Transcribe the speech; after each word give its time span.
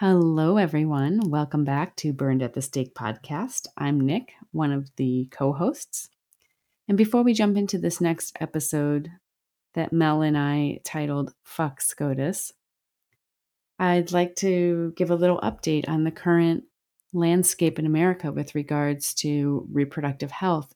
Hello, 0.00 0.58
everyone. 0.58 1.30
Welcome 1.30 1.64
back 1.64 1.96
to 1.96 2.12
Burned 2.12 2.42
at 2.42 2.52
the 2.52 2.60
Stake 2.60 2.94
podcast. 2.94 3.66
I'm 3.78 3.98
Nic, 3.98 4.34
one 4.52 4.70
of 4.70 4.94
the 4.96 5.26
co 5.30 5.54
hosts. 5.54 6.10
And 6.86 6.98
before 6.98 7.22
we 7.22 7.32
jump 7.32 7.56
into 7.56 7.78
this 7.78 7.98
next 7.98 8.36
episode 8.38 9.10
that 9.72 9.94
Mel 9.94 10.20
and 10.20 10.36
I 10.36 10.80
titled 10.84 11.32
Fuck 11.44 11.80
SCOTUS, 11.80 12.52
I'd 13.78 14.12
like 14.12 14.36
to 14.36 14.92
give 14.98 15.10
a 15.10 15.16
little 15.16 15.40
update 15.40 15.88
on 15.88 16.04
the 16.04 16.10
current 16.10 16.64
landscape 17.14 17.78
in 17.78 17.86
America 17.86 18.30
with 18.30 18.54
regards 18.54 19.14
to 19.14 19.66
reproductive 19.72 20.30
health 20.30 20.74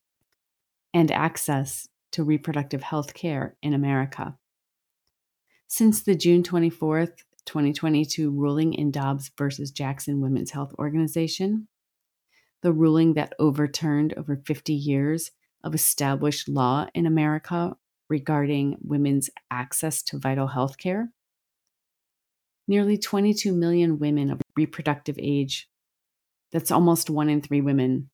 and 0.95 1.11
access 1.11 1.87
to 2.13 2.23
reproductive 2.23 2.81
health 2.81 3.13
care 3.13 3.55
in 3.61 3.75
America. 3.75 4.35
Since 5.67 6.01
the 6.01 6.15
June 6.15 6.41
24th 6.41 7.21
2022 7.45 8.31
ruling 8.31 8.73
in 8.73 8.91
Dobbs 8.91 9.31
versus 9.37 9.71
Jackson 9.71 10.21
Women's 10.21 10.51
Health 10.51 10.73
Organization, 10.77 11.67
the 12.61 12.73
ruling 12.73 13.13
that 13.13 13.33
overturned 13.39 14.13
over 14.15 14.41
50 14.45 14.73
years 14.73 15.31
of 15.63 15.75
established 15.75 16.47
law 16.47 16.87
in 16.93 17.05
America 17.05 17.75
regarding 18.09 18.77
women's 18.81 19.29
access 19.49 20.01
to 20.03 20.19
vital 20.19 20.47
health 20.47 20.77
care. 20.77 21.11
Nearly 22.67 22.97
22 22.97 23.51
million 23.51 23.99
women 23.99 24.29
of 24.29 24.41
reproductive 24.55 25.17
age, 25.19 25.69
that's 26.51 26.71
almost 26.71 27.09
one 27.09 27.29
in 27.29 27.41
three 27.41 27.61
women, 27.61 28.09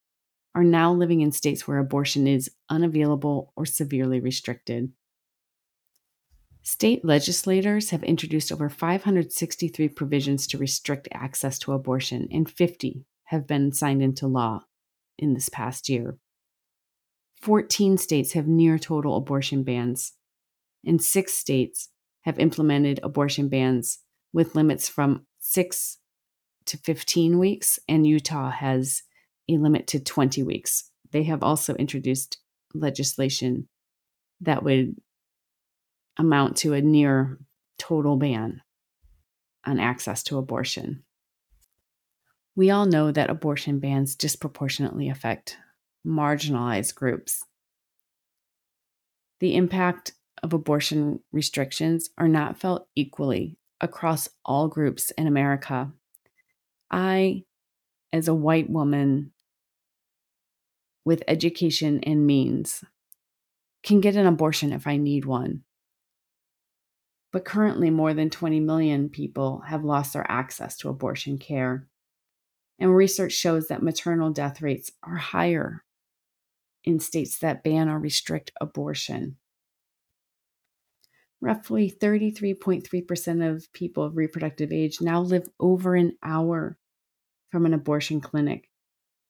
are 0.55 0.63
now 0.63 0.91
living 0.91 1.21
in 1.21 1.32
states 1.32 1.68
where 1.68 1.77
abortion 1.77 2.27
is 2.27 2.49
unavailable 2.70 3.54
or 3.55 3.66
severely 3.66 4.20
restricted. 4.20 4.91
State 6.67 7.05
legislators 7.05 7.91
have 7.91 8.03
introduced 8.03 8.52
over 8.52 8.70
563 8.70 9.88
provisions 9.88 10.45
to 10.48 10.57
restrict 10.57 11.07
access 11.13 11.57
to 11.57 11.71
abortion, 11.71 12.27
and 12.30 12.49
50 12.49 13.05
have 13.27 13.48
been 13.48 13.71
signed 13.71 14.03
into 14.03 14.27
law 14.27 14.66
in 15.18 15.34
this 15.34 15.48
past 15.48 15.87
year. 15.87 16.18
14 17.41 17.98
states 17.98 18.34
have 18.34 18.49
near 18.49 18.77
total 18.77 19.15
abortion 19.15 19.63
bans, 19.63 20.12
and 20.85 21.01
six 21.01 21.35
states 21.35 21.87
have 22.24 22.37
implemented 22.37 22.99
abortion 23.02 23.48
bans 23.48 23.99
with 24.34 24.54
limits 24.54 24.90
from 24.90 25.26
6 25.40 25.99
to 26.65 26.77
15 26.77 27.40
weeks, 27.40 27.79
and 27.87 28.05
Utah 28.05 28.52
has 28.52 29.04
a 29.48 29.55
limit 29.55 29.87
to 29.87 30.02
20 30.02 30.43
weeks. 30.43 30.91
They 31.13 31.24
have 31.24 31.43
also 31.43 31.76
introduced 31.76 32.40
legislation 32.74 33.70
that 34.41 34.63
would 34.63 34.98
amount 36.18 36.57
to 36.57 36.73
a 36.73 36.82
near 36.82 37.37
total 37.77 38.18
ban 38.18 38.62
on 39.65 39.79
access 39.79 40.24
to 40.24 40.37
abortion. 40.37 41.04
We 42.55 42.71
all 42.71 42.85
know 42.85 43.12
that 43.12 43.29
abortion 43.29 43.79
bans 43.79 44.15
disproportionately 44.15 45.09
affect 45.09 45.57
marginalized 46.05 46.96
groups. 46.96 47.43
The 49.40 49.55
impact 49.55 50.13
of 50.41 50.54
abortion 50.54 51.20
restrictions 51.32 52.09
are 52.18 52.27
not 52.27 52.59
felt 52.59 52.87
equally 52.96 53.57
across 53.79 54.29
all 54.43 54.68
groups 54.68 55.12
in 55.12 55.27
America. 55.27 55.91
I, 56.90 57.43
as 58.12 58.27
a 58.27 58.34
white 58.34 58.70
woman 58.70 59.34
with 61.05 61.24
education 61.27 61.99
and 62.04 62.26
means, 62.26 62.84
can 63.84 64.02
get 64.02 64.16
an 64.16 64.25
abortion 64.25 64.74
if 64.74 64.88
I 64.88 64.97
need 64.97 65.25
one. 65.25 65.63
But 67.38 67.46
currently, 67.46 67.91
more 67.91 68.16
than 68.16 68.31
20 68.31 68.62
million 68.62 69.09
people 69.09 69.59
have 69.68 69.85
lost 69.85 70.13
their 70.13 70.25
access 70.28 70.75
to 70.78 70.90
abortion 70.90 71.38
care. 71.38 71.88
And 72.80 72.96
research 72.96 73.31
shows 73.31 73.68
that 73.68 73.84
maternal 73.84 74.31
death 74.31 74.59
rates 74.59 74.90
are 75.03 75.18
higher 75.18 75.84
in 76.84 77.00
states 77.00 77.38
that 77.38 77.63
ban 77.63 77.90
or 77.90 78.00
restrict 78.00 78.50
abortion. 78.59 79.38
Roughly 81.40 81.92
33.3% 81.92 83.48
of 83.48 83.72
people 83.72 84.04
of 84.04 84.18
reproductive 84.18 84.72
age 84.72 85.00
now 85.00 85.22
live 85.22 85.48
over 85.59 85.94
an 85.94 86.18
hour 86.24 86.80
from 87.52 87.68
an 87.68 87.74
abortion 87.75 88.19
clinic, 88.19 88.68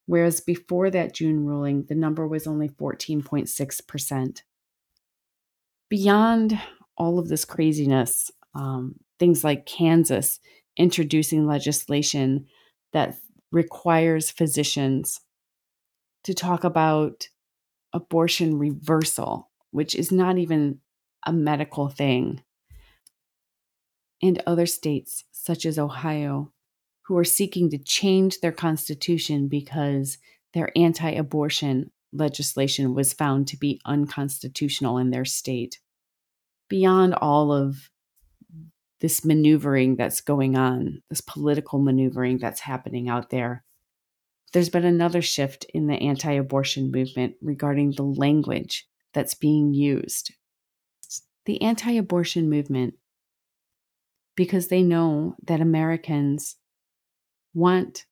whereas 0.05 0.39
before 0.39 0.89
that 0.91 1.13
June 1.13 1.45
ruling, 1.45 1.83
the 1.89 1.95
number 1.95 2.25
was 2.25 2.47
only 2.47 2.69
14.6%. 2.69 4.43
Beyond 5.89 6.57
all 6.97 7.19
of 7.19 7.27
this 7.27 7.45
craziness, 7.45 8.31
um, 8.55 8.95
things 9.19 9.43
like 9.43 9.65
Kansas 9.65 10.39
introducing 10.77 11.47
legislation 11.47 12.45
that 12.93 13.15
requires 13.51 14.29
physicians 14.29 15.21
to 16.23 16.33
talk 16.33 16.63
about 16.63 17.27
abortion 17.93 18.57
reversal, 18.57 19.49
which 19.71 19.95
is 19.95 20.11
not 20.11 20.37
even 20.37 20.79
a 21.25 21.33
medical 21.33 21.89
thing. 21.89 22.41
And 24.21 24.41
other 24.45 24.65
states, 24.65 25.23
such 25.31 25.65
as 25.65 25.77
Ohio, 25.77 26.51
who 27.03 27.17
are 27.17 27.23
seeking 27.23 27.69
to 27.69 27.77
change 27.77 28.39
their 28.39 28.51
constitution 28.51 29.47
because 29.47 30.17
their 30.53 30.71
anti 30.75 31.11
abortion 31.11 31.91
legislation 32.11 32.93
was 32.93 33.13
found 33.13 33.47
to 33.47 33.57
be 33.57 33.79
unconstitutional 33.85 34.97
in 34.97 35.11
their 35.11 35.25
state 35.25 35.79
beyond 36.69 37.13
all 37.15 37.51
of 37.51 37.89
this 38.99 39.23
maneuvering 39.23 39.95
that's 39.95 40.21
going 40.21 40.57
on, 40.57 41.01
this 41.09 41.21
political 41.21 41.79
maneuvering 41.79 42.39
that's 42.39 42.61
happening 42.61 43.09
out 43.09 43.29
there, 43.29 43.63
there's 44.53 44.69
been 44.69 44.85
another 44.85 45.21
shift 45.21 45.65
in 45.73 45.87
the 45.87 45.95
anti 45.95 46.31
abortion 46.33 46.91
movement 46.91 47.35
regarding 47.41 47.91
the 47.91 48.03
language 48.03 48.87
that's 49.13 49.33
being 49.33 49.73
used. 49.73 50.33
The 51.45 51.61
anti 51.61 51.97
abortion 51.97 52.49
movement, 52.49 52.95
because 54.35 54.67
they 54.67 54.83
know 54.83 55.35
that 55.43 55.61
Americans 55.61 56.55
want 57.53 58.05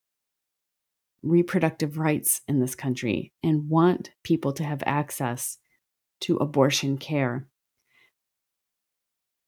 reproductive 1.24 1.98
rights 1.98 2.42
in 2.48 2.60
this 2.60 2.76
country 2.76 3.34
and 3.44 3.70
want 3.70 4.12
people 4.24 4.54
to 4.54 4.64
have 4.64 4.84
access 4.86 5.58
to 6.22 6.38
abortion 6.38 6.98
care 6.98 7.48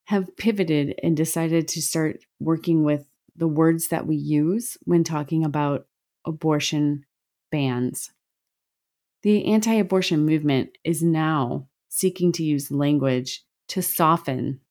have 0.08 0.38
pivoted 0.38 0.98
and 1.04 1.18
decided 1.18 1.68
to 1.68 1.82
start 1.82 2.24
working 2.40 2.84
with 2.84 3.06
the 3.36 3.48
words 3.48 3.90
that 3.90 4.08
we 4.08 4.16
use 4.16 4.78
when 4.86 5.04
talking 5.04 5.44
about 5.44 5.86
abortion 6.26 7.06
bans. 7.52 8.12
The 9.24 9.46
anti 9.52 9.74
abortion 9.74 10.26
movement 10.26 10.78
is 10.86 11.04
now 11.04 11.68
seeking 11.90 12.32
to 12.34 12.44
use 12.44 12.72
language 12.72 13.44
to 13.68 13.82
soften 13.82 14.62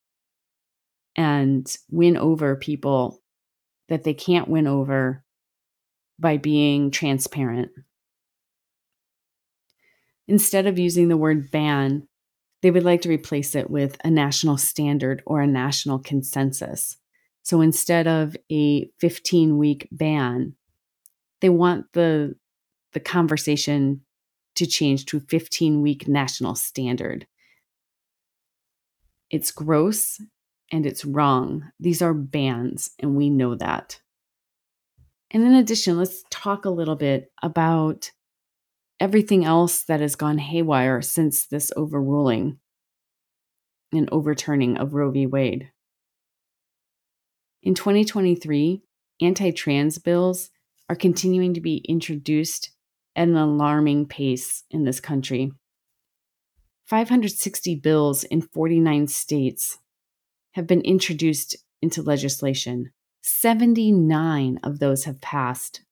and 1.17 1.75
win 1.91 2.17
over 2.17 2.57
people 2.57 3.21
that 3.89 4.05
they 4.05 4.15
can't 4.15 4.49
win 4.49 4.67
over 4.67 5.23
by 6.19 6.39
being 6.39 6.91
transparent. 6.91 7.71
Instead 10.27 10.67
of 10.67 10.79
using 10.79 11.09
the 11.09 11.17
word 11.17 11.51
ban, 11.51 12.09
they 12.63 12.71
would 12.71 12.85
like 12.85 13.03
to 13.03 13.09
replace 13.09 13.55
it 13.55 13.71
with 13.71 13.97
a 14.05 14.11
national 14.11 14.57
standard 14.57 15.23
or 15.27 15.41
a 15.41 15.47
national 15.47 15.99
consensus. 15.99 16.97
So 17.43 17.61
instead 17.61 18.07
of 18.07 18.37
a 18.51 18.91
15 18.99 19.59
week 19.59 19.89
ban, 19.93 20.55
they 21.41 21.49
want 21.49 21.93
the, 21.93 22.35
the 22.93 23.01
conversation 23.01 24.01
to 24.57 24.67
change 24.67 25.05
to 25.07 25.21
15 25.21 25.83
week 25.83 26.09
national 26.09 26.55
standard. 26.55 27.27
It's 29.31 29.51
gross 29.51 30.21
and 30.73 30.87
it's 30.87 31.05
wrong. 31.05 31.71
These 31.79 32.03
are 32.03 32.15
bans, 32.15 32.91
and 32.99 33.17
we 33.17 33.31
know 33.31 33.55
that. 33.55 34.01
And 35.31 35.43
in 35.45 35.55
addition, 35.55 35.99
let's 35.99 36.25
talk 36.31 36.65
a 36.65 36.71
little 36.71 36.97
bit 36.97 37.31
about 37.43 38.11
everything 39.01 39.45
else 39.45 39.83
that 39.85 40.01
has 40.01 40.17
gone 40.17 40.39
haywire 40.39 41.03
since 41.03 41.47
this 41.47 41.73
overruling 41.77 42.59
and 43.93 44.09
overturning 44.11 44.77
of 44.77 44.95
Roe 44.95 45.11
v. 45.11 45.27
Wade. 45.27 45.71
In 47.63 47.75
2023, 47.75 48.83
anti 49.21 49.51
trans 49.51 49.99
bills 49.99 50.51
are 50.89 50.97
continuing 50.97 51.55
to 51.55 51.61
be 51.61 51.79
introduced 51.89 52.71
at 53.17 53.29
an 53.29 53.37
alarming 53.37 54.07
pace 54.07 54.65
in 54.71 54.85
this 54.85 55.01
country. 55.01 55.51
560 56.85 57.75
bills 57.77 58.23
in 58.23 58.41
49 58.41 59.09
states 59.09 59.79
have 60.53 60.67
been 60.67 60.83
introduced 60.83 61.57
into 61.83 62.03
legislation. 62.03 62.93
79 63.23 64.61
of 64.63 64.79
those 64.79 65.05
have 65.05 65.21
passed. 65.21 65.83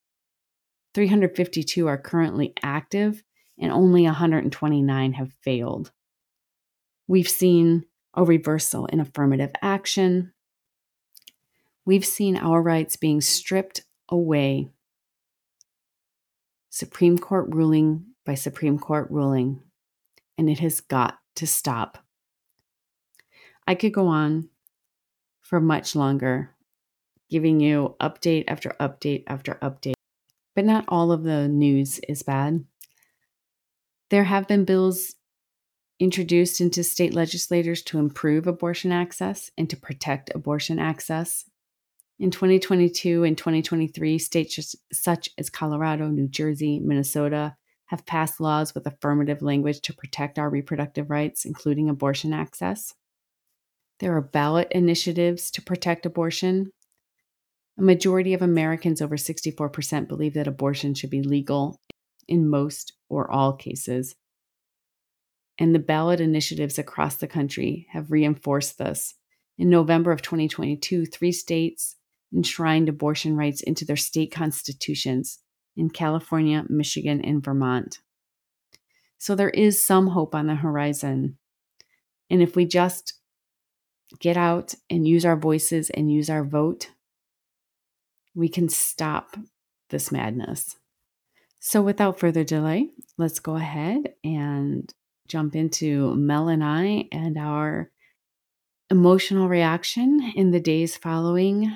352 0.95 1.87
are 1.87 1.97
currently 1.97 2.53
active, 2.63 3.21
and 3.59 3.69
only 3.69 4.03
129 4.03 5.13
have 5.13 5.33
failed. 5.41 5.91
We've 7.05 7.29
seen 7.29 7.83
a 8.13 8.23
reversal 8.23 8.85
in 8.85 9.01
affirmative 9.01 9.51
action. 9.61 10.31
We've 11.85 12.05
seen 12.05 12.37
our 12.37 12.61
rights 12.61 12.95
being 12.95 13.19
stripped 13.19 13.81
away. 14.07 14.69
Supreme 16.69 17.17
Court 17.17 17.53
ruling 17.53 18.05
by 18.25 18.35
Supreme 18.35 18.79
Court 18.79 19.07
ruling, 19.11 19.61
and 20.37 20.49
it 20.49 20.59
has 20.59 20.79
got 20.79 21.17
to 21.35 21.45
stop. 21.45 21.97
I 23.67 23.75
could 23.75 23.93
go 23.93 24.07
on 24.07 24.49
for 25.41 25.59
much 25.59 25.93
longer, 25.93 26.51
giving 27.29 27.59
you 27.59 27.95
update 27.99 28.45
after 28.47 28.75
update 28.79 29.25
after 29.27 29.55
update, 29.61 29.94
but 30.55 30.65
not 30.65 30.85
all 30.87 31.11
of 31.11 31.23
the 31.23 31.47
news 31.47 31.99
is 32.07 32.23
bad. 32.23 32.63
There 34.09 34.23
have 34.23 34.47
been 34.47 34.65
bills 34.65 35.15
introduced 35.99 36.59
into 36.59 36.83
state 36.83 37.13
legislators 37.13 37.81
to 37.83 37.99
improve 37.99 38.47
abortion 38.47 38.91
access 38.91 39.51
and 39.57 39.69
to 39.69 39.77
protect 39.77 40.33
abortion 40.35 40.79
access. 40.79 41.45
In 42.19 42.31
2022 42.31 43.23
and 43.23 43.37
2023, 43.37 44.17
states 44.19 44.75
such 44.91 45.29
as 45.37 45.49
Colorado, 45.49 46.07
New 46.07 46.27
Jersey, 46.27 46.79
Minnesota 46.79 47.55
have 47.87 48.05
passed 48.05 48.39
laws 48.39 48.73
with 48.73 48.87
affirmative 48.87 49.41
language 49.41 49.81
to 49.81 49.93
protect 49.93 50.39
our 50.39 50.49
reproductive 50.49 51.09
rights, 51.09 51.45
including 51.45 51.89
abortion 51.89 52.33
access. 52.33 52.93
There 53.99 54.15
are 54.15 54.21
ballot 54.21 54.69
initiatives 54.71 55.51
to 55.51 55.61
protect 55.61 56.05
abortion. 56.05 56.71
A 57.77 57.81
majority 57.81 58.33
of 58.33 58.41
Americans, 58.41 59.01
over 59.01 59.17
64%, 59.17 60.07
believe 60.07 60.33
that 60.35 60.47
abortion 60.47 60.93
should 60.93 61.09
be 61.09 61.21
legal 61.21 61.79
in 62.27 62.49
most 62.49 62.93
or 63.09 63.29
all 63.29 63.53
cases 63.53 64.15
and 65.57 65.73
the 65.73 65.79
ballot 65.79 66.19
initiatives 66.19 66.77
across 66.77 67.15
the 67.15 67.27
country 67.27 67.87
have 67.91 68.11
reinforced 68.11 68.77
this. 68.77 69.15
In 69.57 69.69
November 69.69 70.11
of 70.11 70.21
2022, 70.21 71.05
three 71.05 71.31
states 71.31 71.95
enshrined 72.35 72.89
abortion 72.89 73.37
rights 73.37 73.61
into 73.61 73.85
their 73.85 73.95
state 73.95 74.31
constitutions 74.31 75.39
in 75.77 75.89
California, 75.89 76.65
Michigan, 76.67 77.23
and 77.23 77.43
Vermont. 77.43 77.99
So 79.17 79.33
there 79.33 79.49
is 79.51 79.81
some 79.81 80.07
hope 80.07 80.35
on 80.35 80.47
the 80.47 80.55
horizon. 80.55 81.37
And 82.29 82.41
if 82.41 82.55
we 82.55 82.65
just 82.65 83.13
get 84.19 84.35
out 84.35 84.75
and 84.89 85.07
use 85.07 85.25
our 85.25 85.37
voices 85.37 85.89
and 85.89 86.11
use 86.11 86.29
our 86.29 86.43
vote, 86.43 86.89
we 88.35 88.49
can 88.49 88.69
stop 88.69 89.37
this 89.89 90.11
madness. 90.11 90.75
So, 91.59 91.81
without 91.81 92.19
further 92.19 92.43
delay, 92.43 92.89
let's 93.17 93.39
go 93.39 93.55
ahead 93.55 94.13
and 94.23 94.93
jump 95.27 95.55
into 95.55 96.13
Mel 96.15 96.47
and 96.49 96.63
I 96.63 97.07
and 97.11 97.37
our 97.37 97.89
emotional 98.91 99.49
reaction 99.49 100.33
in 100.35 100.51
the 100.51 100.59
days 100.59 100.95
following 100.95 101.71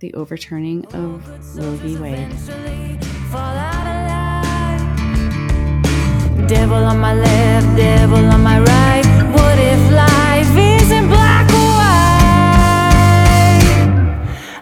the 0.00 0.12
overturning 0.14 0.84
of 0.86 1.56
Roe 1.56 1.76
v. 1.76 1.96
Wade. 1.96 2.30
Devil 6.48 6.76
on 6.76 6.98
my 6.98 7.14
left, 7.14 7.76
devil 7.76 8.18
on 8.18 8.42
my 8.42 8.58
right. 8.60 9.04
What 9.32 9.58
if 9.58 9.92
life 9.92 10.82
isn't 10.82 11.08
black 11.08 11.48
or 11.50 11.70
white? 11.78 12.04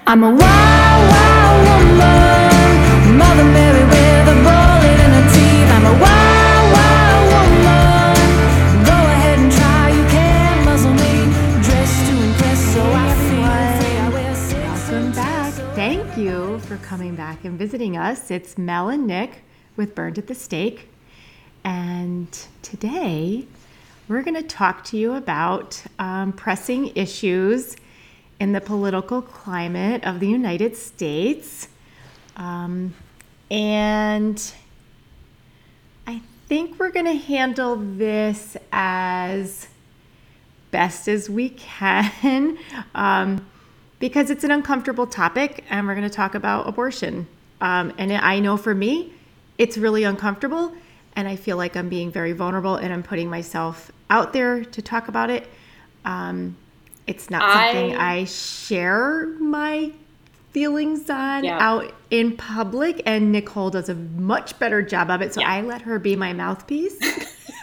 I'm 0.07 0.23
a 0.23 0.31
wild, 0.31 0.72
visiting 17.73 17.97
us. 17.97 18.31
It's 18.31 18.59
Mel 18.59 18.91
and 18.91 19.07
Nic 19.07 19.43
with 19.77 19.95
Burned 19.95 20.19
at 20.19 20.27
the 20.27 20.35
Stake. 20.35 20.91
And 21.65 22.29
today 22.61 23.47
we're 24.09 24.21
going 24.21 24.35
to 24.35 24.43
talk 24.43 24.85
to 24.85 24.99
you 24.99 25.15
about 25.15 25.83
um, 25.99 26.35
pressing 26.35 26.95
issues 26.95 27.77
in 28.39 28.53
the 28.53 28.61
political 28.61 29.23
climate 29.23 30.05
of 30.05 30.21
the 30.21 30.29
United 30.29 30.77
States. 30.77 31.69
Um, 32.37 32.93
and 33.51 34.53
I 36.07 36.21
think 36.49 36.79
we're 36.79 36.91
going 36.91 37.07
to 37.07 37.15
handle 37.15 37.77
this 37.77 38.55
as 38.71 39.67
best 40.71 41.09
as 41.09 41.31
we 41.31 41.49
can. 41.49 42.59
Um, 42.95 43.47
because 43.99 44.29
it's 44.31 44.45
an 44.45 44.51
uncomfortable 44.51 45.07
topic 45.07 45.65
and 45.71 45.87
we're 45.87 45.95
going 45.95 46.07
to 46.07 46.15
talk 46.15 46.35
about 46.35 46.69
abortion. 46.69 47.27
Um, 47.63 47.95
and 47.97 48.13
I 48.13 48.41
know 48.41 48.57
for 48.59 48.75
me, 48.75 49.13
it's 49.57 49.79
really 49.79 50.03
uncomfortable 50.03 50.75
and 51.15 51.29
I 51.29 51.37
feel 51.37 51.57
like 51.57 51.77
I'm 51.77 51.89
being 51.89 52.11
very 52.11 52.33
vulnerable 52.33 52.77
and 52.77 52.93
I'm 52.93 53.03
putting 53.03 53.31
myself 53.31 53.93
out 54.11 54.33
there 54.33 54.65
to 54.65 54.83
talk 54.83 55.09
about 55.09 55.31
it. 55.31 55.47
Um, 56.05 56.57
it's 57.07 57.31
not 57.31 57.43
something 57.53 57.97
I, 57.97 58.19
I, 58.19 58.25
share 58.25 59.27
my 59.39 59.93
feelings 60.51 61.09
on 61.09 61.45
yeah. 61.45 61.59
out 61.61 61.93
in 62.11 62.37
public, 62.37 63.03
and 63.07 63.33
Nicole 63.33 63.71
does 63.71 63.89
a 63.89 63.95
much 63.95 64.59
better 64.59 64.83
job 64.83 65.11
of 65.11 65.23
it. 65.23 65.35
So 65.35 65.41
yeah. 65.41 65.53
I 65.53 65.61
let 65.63 65.83
her 65.83 65.99
be 65.99 66.17
my 66.17 66.33
mouthpiece. 66.33 66.99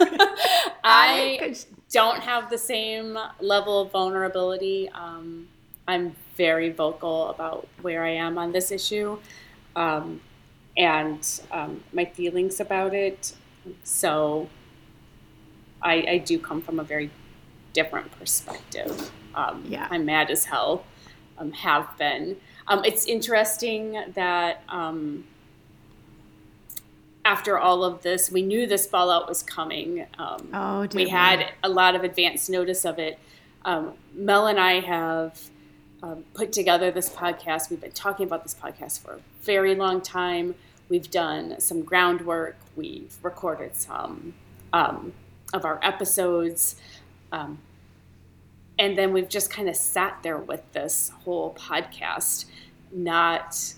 I 0.84 1.54
don't 1.90 2.20
have 2.20 2.50
the 2.50 2.58
same 2.58 3.18
level 3.40 3.82
of 3.82 3.92
vulnerability. 3.92 4.88
Um, 4.90 5.48
I'm 5.86 6.14
very 6.36 6.70
vocal 6.70 7.28
about 7.28 7.68
where 7.82 8.04
I 8.04 8.10
am 8.10 8.38
on 8.38 8.52
this 8.52 8.70
issue 8.70 9.18
um, 9.80 10.20
and 10.76 11.40
um, 11.50 11.82
my 11.92 12.04
feelings 12.04 12.60
about 12.60 12.92
it. 12.94 13.32
So 13.82 14.50
I, 15.80 15.94
I, 16.08 16.18
do 16.18 16.38
come 16.38 16.60
from 16.60 16.78
a 16.78 16.84
very 16.84 17.10
different 17.72 18.12
perspective. 18.12 19.10
Um, 19.34 19.64
yeah. 19.66 19.88
I'm 19.90 20.04
mad 20.04 20.30
as 20.30 20.44
hell, 20.44 20.84
um, 21.38 21.52
have 21.52 21.96
been. 21.98 22.36
Um, 22.68 22.84
it's 22.84 23.06
interesting 23.06 24.04
that 24.14 24.62
um, 24.68 25.24
after 27.24 27.58
all 27.58 27.82
of 27.82 28.02
this, 28.02 28.30
we 28.30 28.42
knew 28.42 28.66
this 28.66 28.86
fallout 28.86 29.28
was 29.28 29.42
coming. 29.42 30.06
oh, 30.52 30.86
we 30.94 31.08
had 31.08 31.52
a 31.62 31.68
lot 31.68 31.94
of 31.94 32.04
advance 32.04 32.50
notice 32.50 32.84
of 32.84 32.98
it. 32.98 33.18
Mel 33.64 34.46
and 34.46 34.60
I 34.60 34.80
have 34.80 35.49
um, 36.02 36.24
put 36.34 36.52
together 36.52 36.90
this 36.90 37.08
podcast. 37.08 37.70
We've 37.70 37.80
been 37.80 37.92
talking 37.92 38.26
about 38.26 38.42
this 38.42 38.54
podcast 38.54 39.00
for 39.00 39.14
a 39.14 39.20
very 39.42 39.74
long 39.74 40.00
time. 40.00 40.54
We've 40.88 41.10
done 41.10 41.60
some 41.60 41.82
groundwork. 41.82 42.56
We've 42.74 43.16
recorded 43.22 43.76
some 43.76 44.34
um, 44.72 45.12
of 45.52 45.64
our 45.64 45.78
episodes. 45.82 46.76
Um, 47.32 47.58
and 48.78 48.96
then 48.96 49.12
we've 49.12 49.28
just 49.28 49.50
kind 49.50 49.68
of 49.68 49.76
sat 49.76 50.22
there 50.22 50.38
with 50.38 50.72
this 50.72 51.12
whole 51.24 51.54
podcast, 51.54 52.46
not 52.90 53.74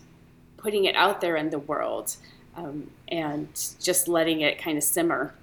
putting 0.57 0.85
it 0.85 0.95
out 0.95 1.21
there 1.21 1.37
in 1.37 1.51
the 1.51 1.59
world 1.59 2.17
um, 2.57 2.91
and 3.09 3.49
just 3.81 4.07
letting 4.07 4.43
it 4.43 4.59
kind 4.59 4.79
of 4.79 4.85
simmer. 4.85 5.35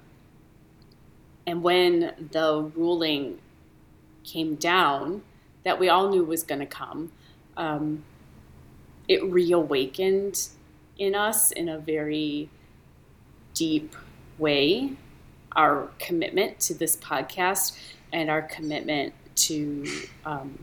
And 1.46 1.62
when 1.62 2.28
the 2.32 2.70
ruling 2.74 3.38
came 4.24 4.54
down, 4.54 5.22
that 5.64 5.78
we 5.78 5.88
all 5.88 6.08
knew 6.08 6.24
was 6.24 6.42
going 6.42 6.60
to 6.60 6.66
come, 6.66 7.12
um, 7.56 8.04
it 9.08 9.22
reawakened 9.24 10.48
in 10.98 11.14
us 11.14 11.50
in 11.50 11.68
a 11.68 11.78
very 11.78 12.48
deep 13.54 13.94
way 14.38 14.92
our 15.56 15.88
commitment 15.98 16.60
to 16.60 16.74
this 16.74 16.96
podcast 16.96 17.76
and 18.12 18.30
our 18.30 18.42
commitment 18.42 19.12
to 19.34 19.86
um, 20.24 20.58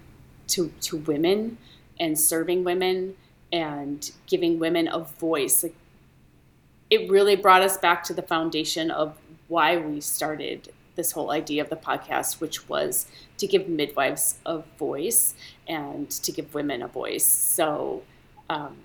to 0.48 0.72
to 0.82 0.98
women 0.98 1.58
and 2.00 2.18
serving 2.20 2.64
women 2.64 3.16
and 3.52 4.12
giving 4.28 4.60
women 4.60 4.88
a 4.88 5.00
voice. 5.00 5.64
Like, 5.64 5.76
it 6.90 7.10
really 7.10 7.36
brought 7.36 7.62
us 7.62 7.78
back 7.78 8.04
to 8.04 8.14
the 8.14 8.22
foundation 8.22 8.92
of 8.92 9.18
why 9.48 9.78
we 9.78 10.00
started 10.02 10.72
this 10.98 11.14
whole 11.14 11.32
idea 11.32 11.62
of 11.62 11.70
the 11.70 11.78
podcast, 11.78 12.42
which 12.42 12.68
was 12.68 13.06
to 13.38 13.48
give 13.48 13.70
midwives 13.70 14.40
a 14.46 14.64
voice 14.78 15.34
and 15.68 16.12
to 16.12 16.32
give 16.34 16.54
women 16.54 16.82
a 16.82 16.88
voice. 16.90 17.26
So, 17.26 18.04
um, 18.50 18.76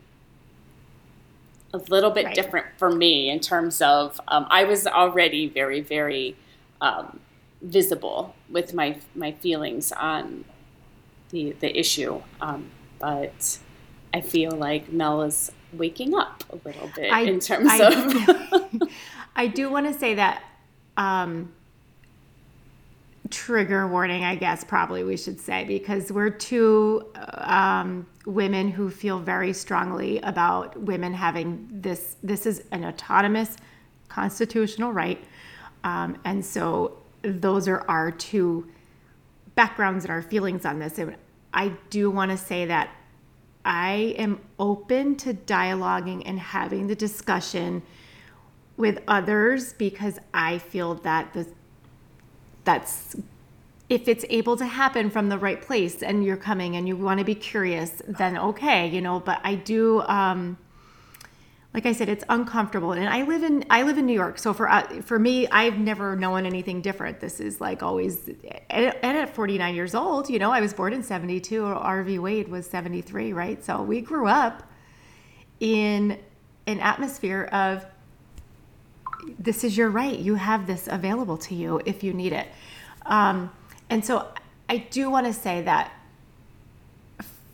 a 1.75 1.79
little 1.79 2.11
bit 2.11 2.27
right. 2.27 2.35
different 2.35 2.67
for 2.77 2.91
me 2.91 3.31
in 3.31 3.41
terms 3.41 3.81
of 3.81 4.21
um, 4.29 4.47
I 4.51 4.65
was 4.65 4.87
already 4.87 5.49
very, 5.49 5.81
very 5.81 6.37
um, 6.81 7.19
visible 7.63 8.35
with 8.51 8.75
my 8.75 8.99
my 9.15 9.33
feelings 9.33 9.91
on 9.93 10.45
the 11.31 11.53
the 11.61 11.77
issue, 11.77 12.21
um, 12.41 12.71
but 12.99 13.59
I 14.13 14.21
feel 14.21 14.53
like 14.53 14.93
Mel 14.93 15.23
is 15.23 15.51
waking 15.73 16.15
up 16.15 16.45
a 16.51 16.57
little 16.69 16.91
bit 16.95 17.11
I, 17.11 17.23
in 17.23 17.41
terms 17.41 17.71
I, 17.71 17.79
of. 17.87 18.83
I 19.37 19.47
do 19.47 19.71
want 19.71 19.87
to 19.87 19.99
say 19.99 20.15
that 20.15 20.43
um, 20.99 21.53
trigger 23.33 23.89
warning, 23.89 24.25
I 24.25 24.37
guess, 24.37 24.63
probably 24.63 25.03
we 25.03 25.17
should 25.17 25.41
say, 25.41 25.65
because 25.65 26.13
we're 26.13 26.31
two 26.31 27.11
um, 27.35 28.07
women 28.27 28.71
who 28.71 28.91
feel 28.91 29.19
very 29.19 29.53
strongly 29.53 30.21
about 30.21 30.79
women 30.81 31.15
having 31.15 31.67
this. 31.73 32.17
This 32.23 32.47
is 32.47 32.63
an 32.71 32.85
autonomous 32.85 33.57
constitutional 34.09 34.93
right. 34.93 35.19
Um, 35.83 36.19
and 36.25 36.45
so 36.45 36.99
those 37.23 37.67
are 37.67 37.89
our 37.89 38.11
two 38.13 38.69
backgrounds 39.55 40.05
and 40.05 40.13
our 40.13 40.23
feelings 40.23 40.65
on 40.65 40.79
this. 40.79 40.99
And 40.99 41.17
I 41.55 41.73
do 41.91 42.11
want 42.11 42.31
to 42.31 42.37
say 42.37 42.67
that 42.67 42.91
I 43.65 44.15
am 44.19 44.41
open 44.59 45.17
to 45.17 45.35
dialoguing 45.35 46.23
and 46.27 46.39
having 46.39 46.87
the 46.87 46.95
discussion 46.95 47.83
with 48.77 49.03
others 49.09 49.73
because 49.73 50.19
I 50.35 50.59
feel 50.59 50.95
that 50.97 51.33
the 51.33 51.47
that's 52.65 53.17
if 53.93 54.09
it's 54.09 54.25
able 54.31 54.57
to 54.57 54.65
happen 54.65 55.11
from 55.11 55.29
the 55.29 55.37
right 55.37 55.61
place 55.61 56.03
and 56.03 56.25
you're 56.25 56.37
coming 56.37 56.77
and 56.77 56.89
you 56.89 56.97
want 56.97 57.19
to 57.19 57.25
be 57.25 57.35
curious, 57.35 58.01
then 58.09 58.39
okay, 58.39 58.89
you 58.89 59.03
know. 59.03 59.21
But 59.21 59.41
I 59.45 59.55
do, 59.55 60.01
um, 60.03 60.57
like 61.75 61.85
I 61.85 61.93
said, 61.93 62.09
it's 62.09 62.25
uncomfortable, 62.31 62.93
and 62.93 63.07
I 63.07 63.23
live 63.25 63.43
in 63.43 63.65
I 63.69 63.83
live 63.83 63.99
in 63.99 64.07
New 64.07 64.15
York, 64.15 64.39
so 64.39 64.55
for 64.55 64.69
uh, 64.71 65.03
for 65.03 65.19
me, 65.19 65.47
I've 65.49 65.79
never 65.79 66.17
known 66.17 66.47
anything 66.47 66.81
different. 66.81 67.21
This 67.21 67.39
is 67.39 67.61
like 67.61 67.83
always, 67.83 68.31
and 68.71 68.95
at 69.03 69.35
49 69.35 69.75
years 69.75 69.95
old, 69.95 70.31
you 70.31 70.39
know, 70.39 70.51
I 70.51 70.61
was 70.61 70.73
born 70.73 70.95
in 70.95 71.03
72. 71.03 71.63
Roe 71.63 72.03
v. 72.03 72.19
Wade 72.19 72.49
was 72.49 72.67
73, 72.67 73.35
right? 73.35 73.63
So 73.63 73.83
we 73.83 74.01
grew 74.01 74.27
up 74.27 74.63
in 75.61 76.19
an 76.67 76.81
atmosphere 76.81 77.45
of 77.53 77.85
this 79.39 79.65
is 79.65 79.77
your 79.77 79.91
right. 79.91 80.19
You 80.19 80.35
have 80.35 80.67
this 80.67 80.89
available 80.91 81.37
to 81.39 81.55
you 81.55 81.81
if 81.85 82.03
you 82.03 82.13
need 82.13 82.33
it. 82.33 82.49
Um, 83.07 83.51
and 83.91 84.05
so 84.05 84.29
I 84.69 84.79
do 84.79 85.11
want 85.11 85.27
to 85.27 85.33
say 85.33 85.63
that 85.63 85.93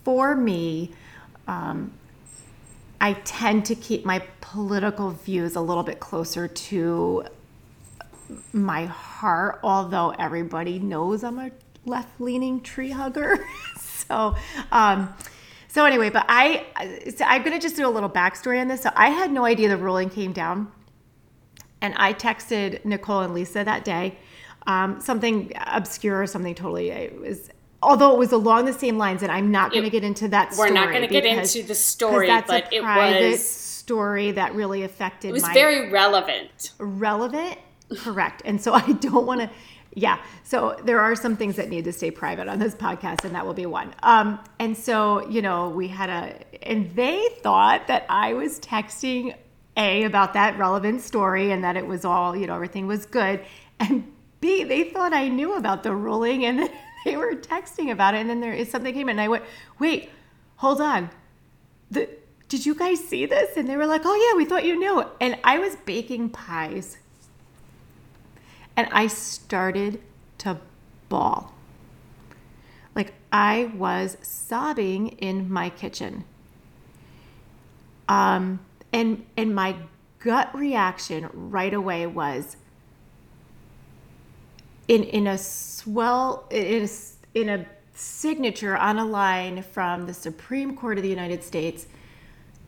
for 0.03 0.35
me, 0.35 0.91
um, 1.47 1.91
I 3.01 3.13
tend 3.13 3.65
to 3.65 3.75
keep 3.75 4.05
my 4.05 4.23
political 4.41 5.11
views 5.11 5.55
a 5.55 5.61
little 5.61 5.83
bit 5.83 5.99
closer 5.99 6.47
to 6.47 7.25
my 8.53 8.85
heart, 8.85 9.59
although 9.63 10.11
everybody 10.11 10.79
knows 10.79 11.23
I'm 11.23 11.39
a 11.39 11.51
left 11.85 12.19
leaning 12.19 12.61
tree 12.61 12.91
hugger. 12.91 13.45
so, 13.77 14.35
um, 14.71 15.13
so 15.67 15.85
anyway, 15.85 16.09
but 16.09 16.25
I, 16.27 16.65
so 17.15 17.25
I'm 17.25 17.43
going 17.43 17.55
to 17.55 17.61
just 17.61 17.75
do 17.75 17.87
a 17.87 17.89
little 17.89 18.09
backstory 18.09 18.59
on 18.59 18.67
this. 18.67 18.81
So 18.81 18.91
I 18.95 19.09
had 19.09 19.31
no 19.31 19.45
idea 19.45 19.69
the 19.69 19.77
ruling 19.77 20.09
came 20.09 20.33
down 20.33 20.71
and 21.81 21.93
I 21.97 22.13
texted 22.13 22.83
Nicole 22.85 23.21
and 23.21 23.33
Lisa 23.33 23.63
that 23.63 23.85
day, 23.85 24.17
um, 24.67 24.99
something 24.99 25.51
obscure, 25.67 26.25
something 26.27 26.53
totally, 26.55 26.89
it 26.89 27.19
was, 27.19 27.49
although 27.81 28.13
it 28.13 28.19
was 28.19 28.31
along 28.31 28.65
the 28.65 28.73
same 28.73 28.97
lines, 28.97 29.23
and 29.23 29.31
I'm 29.31 29.51
not 29.51 29.71
going 29.71 29.83
to 29.83 29.89
get 29.89 30.03
into 30.03 30.27
that 30.29 30.53
story. 30.53 30.69
We're 30.69 30.75
not 30.75 30.89
going 30.89 31.01
to 31.01 31.07
get 31.07 31.25
into 31.25 31.63
the 31.63 31.75
story, 31.75 32.27
but 32.27 32.71
it 32.71 32.83
was 32.83 33.69
story 33.89 34.31
that 34.33 34.53
really 34.53 34.83
affected 34.83 35.29
It 35.29 35.33
was 35.33 35.47
very 35.47 35.89
relevant. 35.89 36.73
Relevant, 36.77 37.57
correct. 37.97 38.43
And 38.45 38.61
so 38.61 38.73
I 38.75 38.91
don't 38.91 39.25
want 39.25 39.41
to, 39.41 39.49
yeah. 39.95 40.21
So 40.43 40.79
there 40.83 40.99
are 40.99 41.15
some 41.15 41.35
things 41.35 41.55
that 41.55 41.69
need 41.69 41.85
to 41.85 41.93
stay 41.93 42.11
private 42.11 42.47
on 42.47 42.59
this 42.59 42.75
podcast, 42.75 43.23
and 43.25 43.33
that 43.33 43.47
will 43.47 43.55
be 43.55 43.65
one. 43.65 43.95
Um, 44.03 44.39
and 44.59 44.77
so, 44.77 45.27
you 45.27 45.41
know, 45.41 45.69
we 45.69 45.87
had 45.87 46.09
a, 46.09 46.67
and 46.67 46.93
they 46.95 47.27
thought 47.41 47.87
that 47.87 48.05
I 48.09 48.33
was 48.33 48.59
texting 48.59 49.35
a, 49.79 50.03
about 50.03 50.33
that 50.33 50.59
relevant 50.59 51.01
story 51.01 51.51
and 51.51 51.63
that 51.63 51.77
it 51.77 51.87
was 51.87 52.03
all, 52.03 52.35
you 52.35 52.45
know, 52.45 52.53
everything 52.53 52.85
was 52.85 53.05
good. 53.05 53.43
And 53.79 54.11
B, 54.41 54.63
they 54.65 54.83
thought 54.83 55.13
I 55.13 55.29
knew 55.29 55.55
about 55.55 55.83
the 55.83 55.95
ruling 55.95 56.45
and 56.45 56.69
they 57.05 57.15
were 57.15 57.33
texting 57.33 57.89
about 57.89 58.13
it. 58.13 58.17
And 58.17 58.29
then 58.29 58.41
there 58.41 58.53
is 58.53 58.69
something 58.69 58.93
came 58.93 59.07
in 59.07 59.13
and 59.13 59.21
I 59.21 59.29
went, 59.29 59.45
wait, 59.79 60.09
hold 60.57 60.81
on. 60.81 61.09
The, 61.89 62.09
did 62.49 62.65
you 62.65 62.75
guys 62.75 62.99
see 62.99 63.25
this? 63.25 63.55
And 63.55 63.69
they 63.69 63.77
were 63.77 63.87
like, 63.87 64.01
oh, 64.03 64.29
yeah, 64.29 64.37
we 64.37 64.43
thought 64.43 64.65
you 64.65 64.77
knew. 64.77 65.05
And 65.21 65.37
I 65.43 65.59
was 65.59 65.77
baking 65.85 66.29
pies. 66.29 66.97
And 68.75 68.89
I 68.91 69.07
started 69.07 70.01
to 70.39 70.59
bawl. 71.07 71.53
Like 72.95 73.13
I 73.31 73.71
was 73.75 74.17
sobbing 74.21 75.09
in 75.19 75.51
my 75.51 75.69
kitchen. 75.69 76.25
Um, 78.09 78.59
and 78.91 79.25
and 79.37 79.53
my 79.53 79.75
gut 80.19 80.53
reaction 80.53 81.29
right 81.33 81.73
away 81.73 82.05
was 82.07 82.57
in 84.87 85.03
in 85.03 85.27
a 85.27 85.37
swell 85.37 86.45
in 86.49 86.83
a, 86.83 86.89
in 87.39 87.49
a 87.49 87.65
signature 87.93 88.77
on 88.77 88.97
a 88.97 89.05
line 89.05 89.61
from 89.61 90.05
the 90.05 90.13
Supreme 90.13 90.75
Court 90.75 90.97
of 90.97 91.03
the 91.03 91.09
United 91.09 91.43
States 91.43 91.87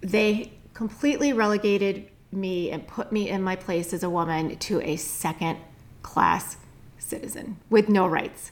they 0.02 0.52
completely 0.74 1.32
relegated 1.34 2.08
me 2.32 2.72
and 2.72 2.88
put 2.88 3.12
me 3.12 3.30
in 3.30 3.42
my 3.42 3.56
place 3.56 3.94
as 3.94 4.04
a 4.04 4.10
woman 4.10 4.58
to 4.58 4.82
a 4.82 4.96
second 4.96 5.58
class 6.02 6.58
citizen 6.98 7.58
with 7.70 7.90
no 7.90 8.08
rights. 8.08 8.52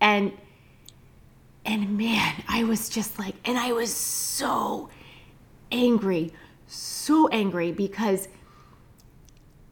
And 0.00 0.32
and 1.64 1.96
man 1.98 2.42
i 2.48 2.64
was 2.64 2.88
just 2.88 3.18
like 3.18 3.34
and 3.44 3.58
i 3.58 3.72
was 3.72 3.92
so 3.92 4.88
angry 5.70 6.32
so 6.70 7.28
angry 7.28 7.72
because 7.72 8.28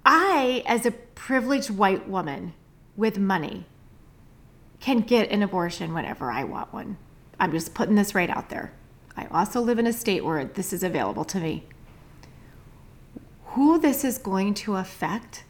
I, 0.04 0.62
as 0.66 0.84
a 0.84 0.90
privileged 0.90 1.70
white 1.70 2.08
woman 2.08 2.54
with 2.96 3.18
money, 3.18 3.66
can 4.80 5.00
get 5.00 5.30
an 5.30 5.42
abortion 5.42 5.94
whenever 5.94 6.30
I 6.30 6.44
want 6.44 6.72
one. 6.72 6.96
I'm 7.38 7.52
just 7.52 7.74
putting 7.74 7.94
this 7.94 8.14
right 8.14 8.30
out 8.30 8.48
there. 8.48 8.72
I 9.16 9.26
also 9.30 9.60
live 9.60 9.78
in 9.78 9.86
a 9.86 9.92
state 9.92 10.24
where 10.24 10.44
this 10.44 10.72
is 10.72 10.82
available 10.82 11.24
to 11.26 11.38
me. 11.38 11.64
Who 13.46 13.78
this 13.78 14.04
is 14.04 14.18
going 14.18 14.54
to 14.54 14.76
affect 14.76 15.44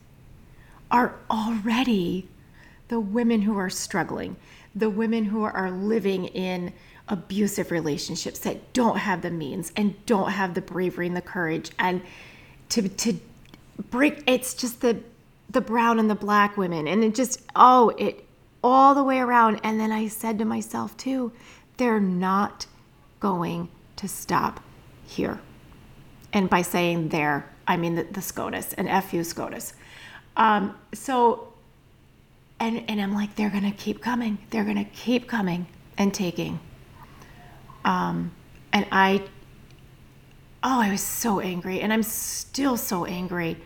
are 0.90 1.18
already 1.30 2.28
the 2.88 3.00
women 3.00 3.42
who 3.42 3.58
are 3.58 3.70
struggling, 3.70 4.36
the 4.74 4.88
women 4.90 5.24
who 5.24 5.44
are 5.44 5.70
living 5.70 6.26
in 6.26 6.72
abusive 7.08 7.70
relationships 7.70 8.40
that 8.40 8.72
don't 8.72 8.98
have 8.98 9.22
the 9.22 9.30
means 9.30 9.72
and 9.76 9.94
don't 10.06 10.30
have 10.30 10.54
the 10.54 10.60
bravery 10.60 11.06
and 11.06 11.16
the 11.16 11.22
courage 11.22 11.70
and 11.78 12.02
to 12.68 12.88
to 12.88 13.18
break 13.90 14.22
it's 14.26 14.54
just 14.54 14.80
the 14.80 14.98
the 15.50 15.60
brown 15.60 15.98
and 15.98 16.10
the 16.10 16.14
black 16.14 16.56
women. 16.56 16.86
And 16.86 17.02
it 17.02 17.14
just 17.14 17.40
oh 17.56 17.92
it 17.98 18.24
all 18.62 18.94
the 18.94 19.04
way 19.04 19.18
around. 19.18 19.60
And 19.62 19.80
then 19.80 19.92
I 19.92 20.08
said 20.08 20.38
to 20.38 20.44
myself 20.44 20.96
too 20.96 21.32
they're 21.76 22.00
not 22.00 22.66
going 23.20 23.68
to 23.96 24.08
stop 24.08 24.60
here. 25.06 25.40
And 26.32 26.50
by 26.50 26.62
saying 26.62 27.08
there 27.08 27.48
I 27.66 27.76
mean 27.76 27.94
the, 27.94 28.04
the 28.04 28.22
SCOTUS 28.22 28.74
and 28.74 29.04
FU 29.04 29.24
SCOTUS. 29.24 29.72
Um, 30.36 30.76
so 30.92 31.52
and 32.60 32.84
and 32.88 33.00
I'm 33.00 33.14
like 33.14 33.36
they're 33.36 33.50
gonna 33.50 33.72
keep 33.72 34.02
coming. 34.02 34.38
They're 34.50 34.64
gonna 34.64 34.84
keep 34.84 35.28
coming 35.28 35.66
and 35.96 36.12
taking 36.12 36.60
um, 37.88 38.32
and 38.70 38.86
I, 38.92 39.22
oh, 40.62 40.78
I 40.82 40.90
was 40.90 41.00
so 41.00 41.40
angry, 41.40 41.80
and 41.80 41.90
I'm 41.90 42.02
still 42.02 42.76
so 42.76 43.06
angry. 43.06 43.56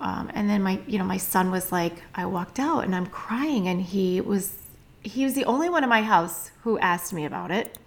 Um, 0.00 0.32
and 0.34 0.50
then 0.50 0.64
my, 0.64 0.80
you 0.88 0.98
know, 0.98 1.04
my 1.04 1.16
son 1.16 1.52
was 1.52 1.70
like, 1.70 2.02
I 2.12 2.26
walked 2.26 2.58
out 2.58 2.80
and 2.80 2.92
I'm 2.92 3.06
crying, 3.06 3.68
and 3.68 3.80
he 3.80 4.20
was, 4.20 4.56
he 5.04 5.22
was 5.22 5.34
the 5.34 5.44
only 5.44 5.68
one 5.68 5.84
in 5.84 5.88
my 5.88 6.02
house 6.02 6.50
who 6.62 6.76
asked 6.80 7.12
me 7.12 7.24
about 7.24 7.52
it, 7.52 7.78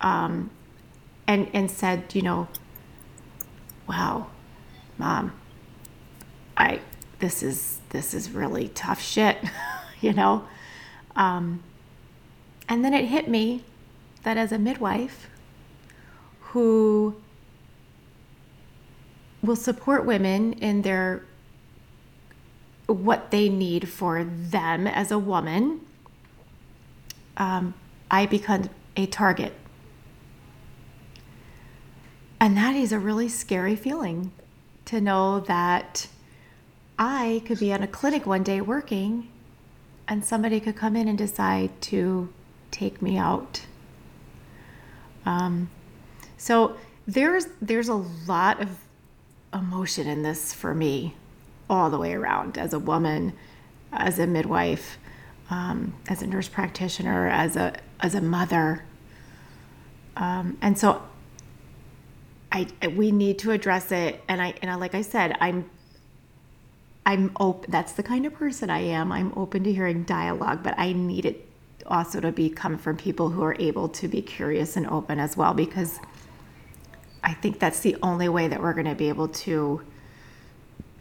um, 0.00 0.50
and 1.28 1.48
and 1.52 1.70
said, 1.70 2.12
you 2.12 2.22
know, 2.22 2.48
wow, 3.88 4.26
mom, 4.98 5.32
I, 6.56 6.80
this 7.20 7.44
is 7.44 7.78
this 7.90 8.14
is 8.14 8.32
really 8.32 8.66
tough 8.70 9.00
shit, 9.00 9.38
you 10.00 10.12
know. 10.12 10.48
Um, 11.14 11.62
and 12.68 12.84
then 12.84 12.94
it 12.94 13.04
hit 13.04 13.28
me 13.28 13.62
that 14.22 14.36
as 14.36 14.52
a 14.52 14.58
midwife 14.58 15.28
who 16.40 17.14
will 19.42 19.56
support 19.56 20.04
women 20.04 20.52
in 20.54 20.82
their 20.82 21.24
what 22.86 23.30
they 23.30 23.48
need 23.48 23.88
for 23.88 24.24
them 24.24 24.86
as 24.86 25.10
a 25.10 25.18
woman, 25.18 25.80
um, 27.36 27.74
I 28.10 28.24
become 28.26 28.70
a 28.96 29.06
target. 29.06 29.52
And 32.40 32.56
that 32.56 32.74
is 32.74 32.92
a 32.92 32.98
really 32.98 33.28
scary 33.28 33.76
feeling 33.76 34.32
to 34.86 35.00
know 35.00 35.40
that 35.40 36.08
I 36.98 37.42
could 37.44 37.60
be 37.60 37.72
in 37.72 37.82
a 37.82 37.86
clinic 37.86 38.26
one 38.26 38.42
day 38.42 38.60
working 38.60 39.28
and 40.08 40.24
somebody 40.24 40.58
could 40.58 40.76
come 40.76 40.96
in 40.96 41.06
and 41.06 41.18
decide 41.18 41.70
to 41.82 42.32
take 42.70 43.02
me 43.02 43.18
out. 43.18 43.66
Um, 45.28 45.68
so 46.38 46.76
there's 47.06 47.46
there's 47.60 47.88
a 47.88 48.02
lot 48.26 48.62
of 48.62 48.70
emotion 49.52 50.06
in 50.06 50.22
this 50.22 50.54
for 50.54 50.74
me, 50.74 51.14
all 51.68 51.90
the 51.90 51.98
way 51.98 52.14
around 52.14 52.56
as 52.56 52.72
a 52.72 52.78
woman, 52.78 53.34
as 53.92 54.18
a 54.18 54.26
midwife, 54.26 54.98
um, 55.50 55.94
as 56.08 56.22
a 56.22 56.26
nurse 56.26 56.48
practitioner, 56.48 57.28
as 57.28 57.56
a 57.56 57.74
as 58.00 58.14
a 58.14 58.22
mother, 58.22 58.84
um, 60.16 60.56
and 60.62 60.78
so 60.78 61.02
I 62.50 62.68
we 62.96 63.12
need 63.12 63.38
to 63.40 63.50
address 63.50 63.92
it. 63.92 64.24
And 64.28 64.40
I 64.40 64.54
and 64.62 64.70
I, 64.70 64.76
like 64.76 64.94
I 64.94 65.02
said, 65.02 65.36
I'm 65.42 65.68
I'm 67.04 67.32
open. 67.38 67.70
That's 67.70 67.92
the 67.92 68.02
kind 68.02 68.24
of 68.24 68.32
person 68.32 68.70
I 68.70 68.80
am. 68.80 69.12
I'm 69.12 69.34
open 69.36 69.62
to 69.64 69.72
hearing 69.74 70.04
dialogue, 70.04 70.62
but 70.62 70.74
I 70.78 70.94
need 70.94 71.26
it 71.26 71.47
also 71.88 72.20
to 72.20 72.30
be 72.30 72.50
come 72.50 72.78
from 72.78 72.96
people 72.96 73.30
who 73.30 73.42
are 73.42 73.56
able 73.58 73.88
to 73.88 74.08
be 74.08 74.22
curious 74.22 74.76
and 74.76 74.86
open 74.86 75.18
as 75.18 75.36
well, 75.36 75.54
because 75.54 75.98
I 77.24 77.34
think 77.34 77.58
that's 77.58 77.80
the 77.80 77.96
only 78.02 78.28
way 78.28 78.48
that 78.48 78.60
we're 78.62 78.74
going 78.74 78.86
to 78.86 78.94
be 78.94 79.08
able 79.08 79.28
to. 79.28 79.82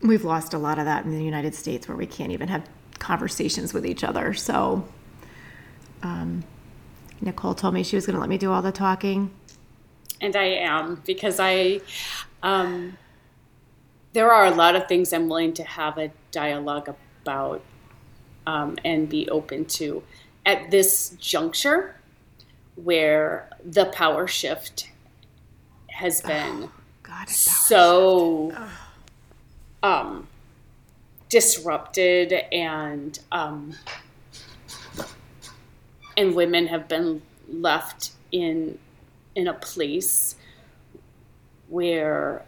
We've 0.02 0.24
lost 0.24 0.54
a 0.54 0.58
lot 0.58 0.80
of 0.80 0.86
that 0.86 1.06
in 1.06 1.12
the 1.12 1.24
United 1.24 1.56
States 1.56 1.88
where 1.88 1.98
we 1.98 2.06
can't 2.06 2.32
even 2.32 2.48
have 2.48 2.68
conversations 3.00 3.74
with 3.74 3.86
each 3.86 4.04
other. 4.04 4.34
So, 4.34 4.88
um, 6.04 6.44
Nicole 7.22 7.56
told 7.56 7.74
me 7.74 7.84
she 7.84 7.96
was 7.96 8.06
going 8.06 8.16
to 8.16 8.20
let 8.20 8.30
me 8.30 8.38
do 8.38 8.52
all 8.52 8.62
the 8.62 8.72
talking. 8.72 9.32
And 10.22 10.36
I 10.36 10.46
am 10.46 11.02
because 11.06 11.40
I, 11.40 11.82
um, 12.44 12.98
there 14.14 14.32
are 14.32 14.46
a 14.46 14.52
lot 14.52 14.76
of 14.76 14.88
things 14.88 15.14
I'm 15.14 15.30
willing 15.30 15.54
to 15.54 15.64
have 15.64 15.98
a 15.98 16.12
dialogue 16.32 16.94
about 17.24 17.62
um, 18.46 18.78
and 18.84 19.10
be 19.10 19.30
open 19.30 19.66
to 19.66 20.04
at 20.48 20.72
this 20.72 21.10
juncture 21.20 21.94
where 22.76 23.50
the 23.66 23.86
power 23.88 24.26
shift 24.26 24.90
has 25.90 26.22
been 26.22 26.64
oh, 26.64 26.72
God, 27.04 27.30
so 27.30 28.56
um, 29.84 30.28
disrupted 31.28 32.32
and 32.32 33.20
um, 33.32 33.76
and 36.16 36.34
women 36.34 36.68
have 36.68 36.88
been 36.88 37.22
left 37.50 38.12
in 38.32 38.80
in 39.36 39.48
a 39.48 39.54
place 39.54 40.36
where 41.68 42.46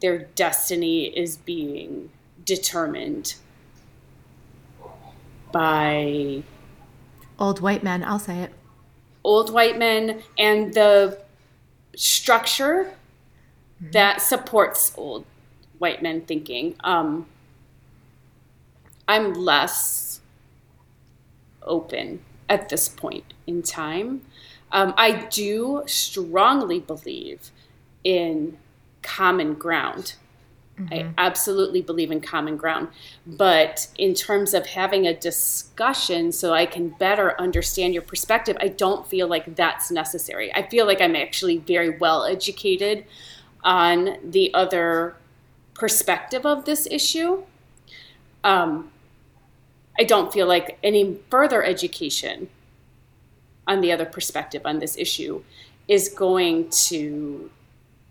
their 0.00 0.18
destiny 0.34 1.04
is 1.04 1.36
being 1.36 2.08
determined 2.46 3.34
by 5.52 6.42
old 7.38 7.60
white 7.60 7.82
men 7.82 8.02
i'll 8.04 8.18
say 8.18 8.40
it 8.40 8.52
old 9.24 9.52
white 9.52 9.78
men 9.78 10.22
and 10.38 10.74
the 10.74 11.18
structure 11.96 12.92
mm-hmm. 13.82 13.90
that 13.92 14.20
supports 14.20 14.92
old 14.96 15.24
white 15.78 16.02
men 16.02 16.20
thinking 16.20 16.74
um, 16.80 17.26
i'm 19.06 19.32
less 19.34 20.08
open 21.62 22.20
at 22.48 22.68
this 22.68 22.88
point 22.88 23.34
in 23.46 23.62
time. 23.62 24.22
Um, 24.72 24.94
I 24.96 25.26
do 25.30 25.82
strongly 25.86 26.80
believe 26.80 27.50
in 28.04 28.58
common 29.02 29.54
ground. 29.54 30.14
Mm-hmm. 30.78 30.94
I 30.94 31.12
absolutely 31.18 31.82
believe 31.82 32.10
in 32.10 32.20
common 32.20 32.56
ground. 32.56 32.88
But 33.26 33.88
in 33.96 34.14
terms 34.14 34.54
of 34.54 34.66
having 34.66 35.06
a 35.06 35.14
discussion 35.14 36.32
so 36.32 36.52
I 36.52 36.66
can 36.66 36.90
better 36.90 37.40
understand 37.40 37.94
your 37.94 38.02
perspective, 38.02 38.56
I 38.60 38.68
don't 38.68 39.06
feel 39.06 39.28
like 39.28 39.56
that's 39.56 39.90
necessary. 39.90 40.54
I 40.54 40.62
feel 40.62 40.86
like 40.86 41.00
I'm 41.00 41.16
actually 41.16 41.58
very 41.58 41.98
well 41.98 42.24
educated 42.24 43.04
on 43.64 44.18
the 44.22 44.54
other 44.54 45.16
perspective 45.74 46.46
of 46.46 46.64
this 46.64 46.86
issue. 46.90 47.42
Um, 48.44 48.90
I 49.98 50.04
don't 50.04 50.32
feel 50.32 50.46
like 50.46 50.78
any 50.82 51.18
further 51.28 51.62
education 51.64 52.48
on 53.66 53.80
the 53.80 53.92
other 53.92 54.06
perspective 54.06 54.62
on 54.64 54.78
this 54.78 54.96
issue 54.96 55.42
is 55.88 56.08
going 56.08 56.70
to 56.70 57.50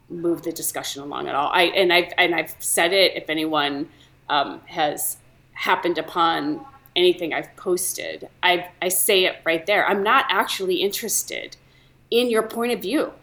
move 0.10 0.44
the 0.44 0.52
discussion 0.52 1.02
along 1.02 1.28
at 1.28 1.36
all. 1.36 1.52
I 1.52 1.64
and 1.64 1.92
I've 1.92 2.14
and 2.18 2.34
I've 2.36 2.56
said 2.60 2.94
it. 2.94 3.16
If 3.16 3.30
anyone 3.30 3.90
um, 4.30 4.62
has 4.68 5.18
happened 5.54 5.98
upon 5.98 6.66
anything 6.96 7.34
I've 7.34 7.56
posted, 7.56 8.30
I 8.42 8.70
I 8.82 8.90
say 8.90 9.26
it 9.26 9.38
right 9.46 9.66
there. 9.66 9.86
I'm 9.88 10.04
not 10.04 10.26
actually 10.30 10.76
interested 10.76 11.58
in 12.10 12.30
your 12.30 12.44
point 12.44 12.74
of 12.74 12.82
view. 12.82 13.14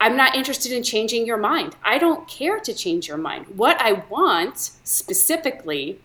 I'm 0.00 0.16
not 0.16 0.36
interested 0.36 0.70
in 0.72 0.82
changing 0.82 1.26
your 1.26 1.36
mind. 1.36 1.74
I 1.84 1.98
don't 1.98 2.28
care 2.28 2.60
to 2.60 2.72
change 2.72 3.08
your 3.08 3.16
mind. 3.16 3.46
What 3.56 3.80
I 3.80 4.04
want 4.08 4.58
specifically 4.84 6.00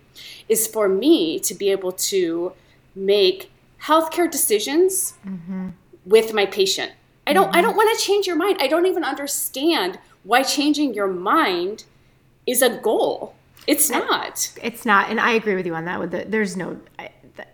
is 0.49 0.65
for 0.67 0.89
me 0.89 1.39
to 1.39 1.53
be 1.53 1.69
able 1.69 1.91
to 1.91 2.53
make 2.95 3.51
healthcare 3.83 4.29
decisions 4.29 5.13
mm-hmm. 5.25 5.69
with 6.05 6.33
my 6.33 6.45
patient. 6.45 6.93
I 7.25 7.33
don't 7.33 7.47
mm-hmm. 7.47 7.57
I 7.57 7.61
don't 7.61 7.75
want 7.75 7.97
to 7.97 8.05
change 8.05 8.27
your 8.27 8.35
mind. 8.35 8.57
I 8.59 8.67
don't 8.67 8.85
even 8.85 9.03
understand 9.03 9.99
why 10.23 10.43
changing 10.43 10.93
your 10.93 11.07
mind 11.07 11.85
is 12.45 12.61
a 12.61 12.77
goal. 12.77 13.35
It's 13.67 13.89
not. 13.89 14.51
It's 14.61 14.85
not, 14.85 15.09
and 15.09 15.19
I 15.19 15.31
agree 15.31 15.55
with 15.55 15.65
you 15.65 15.75
on 15.75 15.85
that. 15.85 15.99
With 15.99 16.11
the, 16.11 16.25
there's 16.27 16.57
no, 16.57 16.79
I, 16.99 17.11
the, 17.35 17.45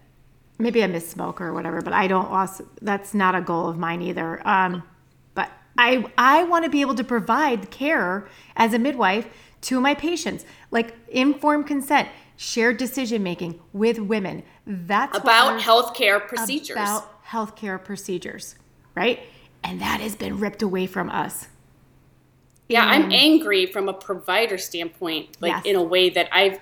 maybe 0.57 0.83
I 0.83 0.87
misspoke 0.87 1.39
or 1.39 1.53
whatever, 1.53 1.81
but 1.81 1.93
I 1.93 2.07
don't. 2.07 2.25
Also, 2.25 2.67
that's 2.81 3.13
not 3.13 3.35
a 3.35 3.41
goal 3.41 3.69
of 3.69 3.77
mine 3.77 4.01
either. 4.01 4.45
Um, 4.47 4.83
but 5.35 5.51
I 5.77 6.05
I 6.17 6.43
want 6.43 6.65
to 6.65 6.71
be 6.71 6.81
able 6.81 6.95
to 6.95 7.03
provide 7.03 7.69
care 7.69 8.27
as 8.55 8.73
a 8.73 8.79
midwife 8.79 9.27
to 9.61 9.79
my 9.79 9.93
patients, 9.93 10.45
like 10.71 10.95
informed 11.09 11.67
consent 11.67 12.07
shared 12.37 12.77
decision 12.77 13.21
making 13.21 13.59
with 13.73 13.99
women. 13.99 14.41
That's 14.65 15.17
about 15.17 15.59
healthcare 15.59 16.25
procedures. 16.25 16.77
About 16.77 17.23
healthcare 17.25 17.83
procedures, 17.83 18.55
right? 18.95 19.19
And 19.63 19.81
that 19.81 19.99
has 19.99 20.15
been 20.15 20.39
ripped 20.39 20.61
away 20.61 20.87
from 20.87 21.09
us. 21.09 21.47
Yeah, 22.67 22.85
I'm 22.85 23.11
angry 23.11 23.65
from 23.65 23.89
a 23.89 23.93
provider 23.93 24.59
standpoint, 24.59 25.37
like 25.41 25.51
yes. 25.51 25.65
in 25.65 25.75
a 25.75 25.81
way 25.81 26.09
that 26.11 26.29
I've 26.31 26.59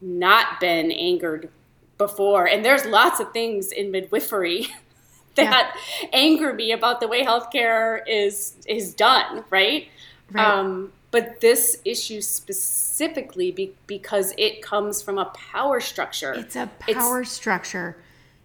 not 0.00 0.60
been 0.60 0.92
angered 0.92 1.50
before. 1.98 2.46
And 2.46 2.64
there's 2.64 2.84
lots 2.86 3.18
of 3.18 3.32
things 3.32 3.72
in 3.72 3.90
midwifery 3.90 4.68
that 5.34 5.76
yeah. 5.76 6.08
anger 6.12 6.52
me 6.52 6.70
about 6.70 7.00
the 7.00 7.08
way 7.08 7.24
healthcare 7.24 8.00
is 8.06 8.54
is 8.66 8.94
done, 8.94 9.44
right? 9.50 9.88
right. 10.30 10.46
Um, 10.46 10.92
but 11.10 11.40
this 11.40 11.78
issue 11.84 12.22
specifically 12.22 13.50
be, 13.50 13.74
because 13.86 14.32
it 14.38 14.62
comes 14.62 15.02
from 15.02 15.18
a 15.18 15.26
power 15.26 15.78
structure. 15.78 16.32
It's 16.32 16.56
a 16.56 16.70
power 16.78 17.20
it's, 17.20 17.30
structure. 17.30 17.96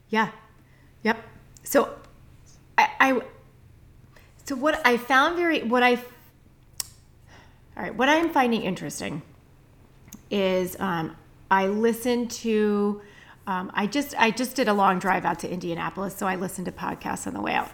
Yeah. 0.10 0.32
Yep. 1.04 1.18
So 1.64 1.96
I, 2.78 2.90
I 3.00 3.22
so 4.48 4.56
what 4.56 4.86
I 4.86 4.98
found 4.98 5.36
very 5.36 5.64
what 5.64 5.84
I 5.84 5.96
all 7.76 7.84
right, 7.84 7.96
what 7.96 8.10
I'm 8.10 8.32
finding 8.32 8.64
interesting 8.64 9.22
is 10.32 10.76
um, 10.80 11.16
I 11.52 11.68
listened 11.68 12.32
to 12.32 13.02
um, 13.46 13.72
I 13.74 13.88
just 13.88 14.16
I 14.20 14.32
just 14.32 14.56
did 14.56 14.68
a 14.68 14.74
long 14.74 15.00
drive 15.00 15.26
out 15.26 15.40
to 15.40 15.50
Indianapolis, 15.50 16.16
so 16.16 16.26
I 16.28 16.36
listened 16.36 16.66
to 16.66 16.72
podcasts 16.72 17.28
on 17.28 17.34
the 17.34 17.42
way 17.42 17.54
out 17.54 17.72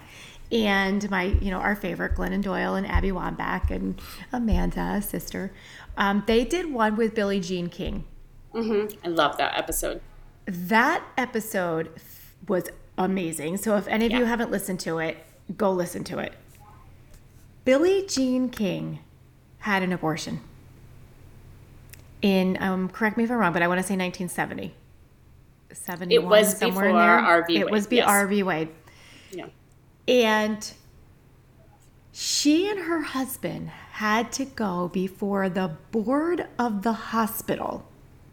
and 0.53 1.09
my, 1.09 1.23
you 1.23 1.49
know, 1.49 1.57
our 1.57 1.75
favorite, 1.75 2.15
Glennon 2.15 2.43
Doyle 2.43 2.75
and 2.75 2.85
Abby 2.85 3.09
Wambach 3.09 3.71
and 3.71 3.99
Amanda, 4.31 5.01
sister, 5.01 5.51
um, 5.97 6.23
they 6.27 6.45
did 6.45 6.71
one 6.71 6.95
with 6.95 7.15
Billie 7.15 7.39
Jean 7.39 7.69
King. 7.69 8.05
Mm-hmm. 8.53 8.95
I 9.03 9.09
love 9.09 9.37
that 9.37 9.57
episode. 9.57 9.99
That 10.45 11.03
episode 11.17 11.89
was 12.47 12.65
amazing. 12.99 13.57
So 13.57 13.77
if 13.77 13.87
any 13.87 14.05
of 14.05 14.11
yeah. 14.11 14.19
you 14.19 14.25
haven't 14.25 14.51
listened 14.51 14.79
to 14.81 14.99
it, 14.99 15.17
go 15.57 15.71
listen 15.71 16.03
to 16.05 16.19
it. 16.19 16.33
Billie 17.65 18.05
Jean 18.07 18.49
King 18.49 18.99
had 19.59 19.83
an 19.83 19.93
abortion 19.93 20.41
in, 22.21 22.57
um, 22.61 22.89
correct 22.89 23.17
me 23.17 23.25
if 23.25 23.31
I'm 23.31 23.37
wrong, 23.37 23.53
but 23.53 23.61
I 23.61 23.67
want 23.67 23.79
to 23.79 23.83
say 23.83 23.95
1970. 23.95 24.73
71, 25.71 26.11
it 26.11 26.27
was 26.27 26.57
somewhere 26.57 26.89
in 26.89 26.95
there. 26.95 27.17
Roe 27.17 27.43
v. 27.45 27.57
It 27.57 27.69
was 27.69 27.87
be 27.87 27.97
yes. 27.97 28.09
Roe 28.09 28.27
v. 28.27 28.43
Wade. 28.43 28.69
Yeah. 29.31 29.47
And 30.07 30.73
she 32.11 32.69
and 32.69 32.79
her 32.79 33.01
husband 33.01 33.69
had 33.69 34.31
to 34.33 34.45
go 34.45 34.87
before 34.87 35.49
the 35.49 35.75
board 35.91 36.47
of 36.57 36.83
the 36.83 36.93
hospital, 36.93 37.85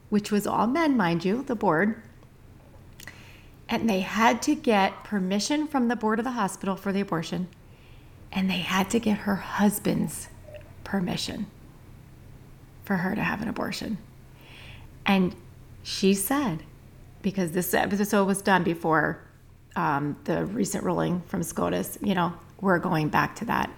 which 0.09 0.31
was 0.31 0.47
all 0.47 0.67
men, 0.67 0.97
mind 0.97 1.25
you, 1.25 1.43
the 1.43 1.55
board. 1.55 2.03
And 3.69 3.89
they 3.89 4.01
had 4.01 4.43
to 4.43 4.55
get 4.55 5.05
permission 5.05 5.67
from 5.67 5.89
the 5.89 5.97
board 5.97 6.19
of 6.19 6.25
the 6.25 6.33
hospital 6.33 6.77
for 6.77 6.93
the 6.93 7.01
abortion. 7.01 7.49
And 8.33 8.49
they 8.51 8.59
had 8.59 8.91
to 8.91 9.01
get 9.01 9.19
her 9.19 9.37
husband's 9.37 10.29
permission 10.85 11.47
for 12.85 12.97
her 12.97 13.15
to 13.15 13.23
have 13.23 13.43
an 13.43 13.49
abortion. 13.49 13.99
And 15.07 15.35
she 15.83 16.15
said, 16.15 16.63
because 17.23 17.53
this 17.53 17.75
episode 17.75 18.27
was 18.27 18.43
done 18.43 18.63
before 18.63 19.23
um, 19.77 20.17
the 20.25 20.45
recent 20.47 20.85
ruling 20.85 21.23
from 21.27 21.43
SCOTUS, 21.43 21.99
you 22.03 22.15
know, 22.15 22.33
we're 22.61 22.79
going 22.79 23.09
back 23.09 23.37
to 23.37 23.45
that. 23.47 23.71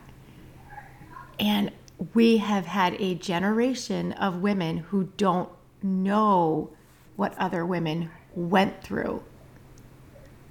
And 1.38 1.72
we 2.14 2.38
have 2.38 2.66
had 2.66 2.94
a 3.00 3.14
generation 3.14 4.12
of 4.12 4.42
women 4.42 4.78
who 4.78 5.10
don't 5.16 5.48
know 5.82 6.70
what 7.16 7.36
other 7.38 7.64
women 7.64 8.10
went 8.34 8.82
through 8.82 9.22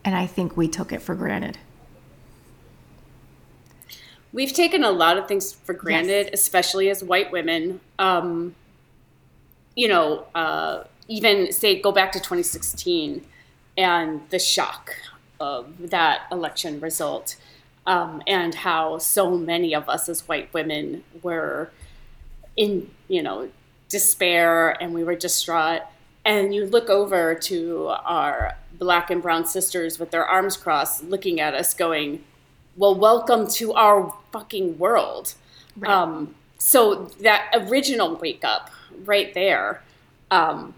And 0.04 0.16
I 0.16 0.26
think 0.26 0.58
we 0.58 0.68
took 0.68 0.92
it 0.92 1.02
for 1.02 1.16
granted. 1.16 1.58
We've 4.34 4.54
taken 4.54 4.84
a 4.84 4.92
lot 4.92 5.18
of 5.18 5.28
things 5.28 5.52
for 5.52 5.74
granted, 5.74 6.28
yes. 6.28 6.42
especially 6.42 6.90
as 6.90 7.04
white 7.04 7.32
women. 7.32 7.82
Um, 8.00 8.56
you 9.76 9.88
know, 9.88 10.26
uh, 10.34 10.84
even 11.08 11.52
say 11.52 11.82
go 11.82 11.92
back 11.92 12.12
to 12.14 12.20
2016 12.20 13.26
and 13.78 14.22
the 14.30 14.40
shock 14.40 14.96
of 15.40 15.90
that 15.90 16.28
election 16.32 16.80
result, 16.80 17.36
um, 17.86 18.22
and 18.28 18.54
how 18.54 18.98
so 19.00 19.38
many 19.38 19.74
of 19.74 19.90
us 19.90 20.08
as 20.08 20.28
white 20.28 20.54
women 20.54 21.04
were 21.22 21.72
in, 22.56 22.90
you 23.08 23.24
know, 23.24 23.50
despair 23.90 24.82
and 24.82 24.94
we 24.94 25.04
were 25.04 25.16
distraught. 25.16 25.82
And 26.24 26.54
you 26.54 26.66
look 26.66 26.90
over 26.90 27.34
to 27.34 27.88
our 27.88 28.56
black 28.74 29.10
and 29.10 29.22
brown 29.22 29.46
sisters 29.46 30.00
with 30.00 30.12
their 30.12 30.26
arms 30.26 30.56
crossed, 30.56 31.04
looking 31.04 31.40
at 31.40 31.54
us, 31.54 31.74
going, 31.74 32.24
well, 32.76 32.96
welcome 32.96 33.48
to 33.48 33.74
our 33.74 34.14
fucking 34.32 34.78
world. 34.78 35.34
Right. 35.78 35.92
Um, 35.92 36.36
so 36.58 37.06
that 37.22 37.50
original 37.54 38.16
wake 38.16 38.44
up 38.44 38.70
right 39.04 39.34
there, 39.34 39.82
um, 40.30 40.74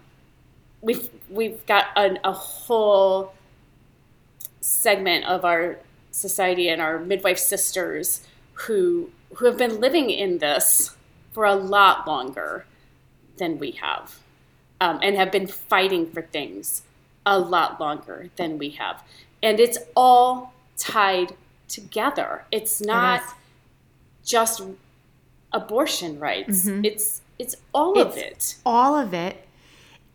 we've 0.80 1.08
we've 1.30 1.64
got 1.66 1.86
an, 1.96 2.18
a 2.24 2.32
whole 2.32 3.34
segment 4.60 5.24
of 5.26 5.44
our 5.44 5.78
society 6.10 6.68
and 6.68 6.80
our 6.80 6.98
midwife 6.98 7.38
sisters 7.38 8.26
who 8.54 9.10
who 9.34 9.46
have 9.46 9.58
been 9.58 9.80
living 9.80 10.10
in 10.10 10.38
this 10.38 10.96
for 11.32 11.44
a 11.44 11.54
lot 11.54 12.06
longer 12.06 12.64
than 13.36 13.58
we 13.58 13.72
have, 13.72 14.18
um, 14.80 15.00
and 15.02 15.16
have 15.16 15.32
been 15.32 15.46
fighting 15.46 16.06
for 16.10 16.22
things 16.22 16.82
a 17.26 17.38
lot 17.38 17.80
longer 17.80 18.30
than 18.36 18.58
we 18.58 18.70
have, 18.70 19.02
and 19.42 19.60
it's 19.60 19.78
all 19.96 20.54
tied 20.76 21.34
together. 21.68 22.44
It's 22.50 22.80
not 22.80 23.20
it 23.22 23.28
just 24.24 24.62
abortion 25.52 26.18
rights. 26.18 26.66
Mm-hmm. 26.66 26.84
It's 26.84 27.22
it's 27.38 27.56
all 27.72 27.98
it's 27.98 28.16
of 28.16 28.22
it. 28.22 28.56
All 28.64 28.96
of 28.96 29.14
it. 29.14 29.46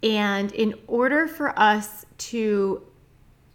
And 0.02 0.52
in 0.54 0.76
order 0.88 1.28
for 1.28 1.58
us 1.60 2.06
to 2.18 2.82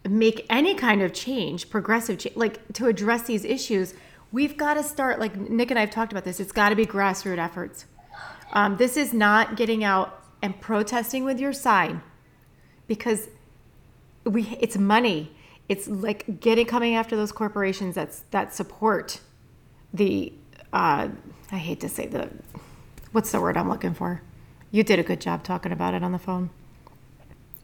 make 0.07 0.45
any 0.49 0.75
kind 0.75 1.01
of 1.01 1.13
change, 1.13 1.69
progressive 1.69 2.19
change, 2.19 2.35
like 2.35 2.73
to 2.73 2.87
address 2.87 3.23
these 3.23 3.43
issues, 3.43 3.93
we've 4.31 4.57
got 4.57 4.75
to 4.75 4.83
start. 4.83 5.19
Like 5.19 5.35
Nic 5.35 5.71
and 5.71 5.79
I 5.79 5.81
have 5.81 5.91
talked 5.91 6.11
about 6.11 6.23
this. 6.23 6.39
It's 6.39 6.51
got 6.51 6.69
to 6.69 6.75
be 6.75 6.85
grassroots 6.85 7.37
efforts. 7.37 7.85
Um, 8.53 8.77
this 8.77 8.95
is 8.95 9.13
not 9.13 9.57
getting 9.57 9.83
out 9.83 10.23
and 10.41 10.59
protesting 10.61 11.23
with 11.23 11.39
your 11.39 11.53
sign 11.53 12.01
because 12.87 13.29
we 14.23 14.57
it's 14.59 14.77
money 14.77 15.31
it's 15.67 15.87
like 15.87 16.39
getting 16.39 16.65
coming 16.65 16.95
after 16.95 17.15
those 17.15 17.31
corporations 17.31 17.95
that's 17.95 18.19
that 18.31 18.53
support 18.53 19.19
the 19.93 20.33
uh, 20.73 21.09
I 21.51 21.57
hate 21.57 21.79
to 21.81 21.89
say 21.89 22.07
the 22.07 22.29
what's 23.11 23.31
the 23.31 23.41
word 23.41 23.57
I'm 23.57 23.69
looking 23.69 23.93
for. 23.93 24.21
You 24.71 24.83
did 24.83 24.99
a 24.99 25.03
good 25.03 25.21
job 25.21 25.43
talking 25.43 25.71
about 25.71 25.93
it 25.93 26.03
on 26.03 26.11
the 26.11 26.19
phone. 26.19 26.49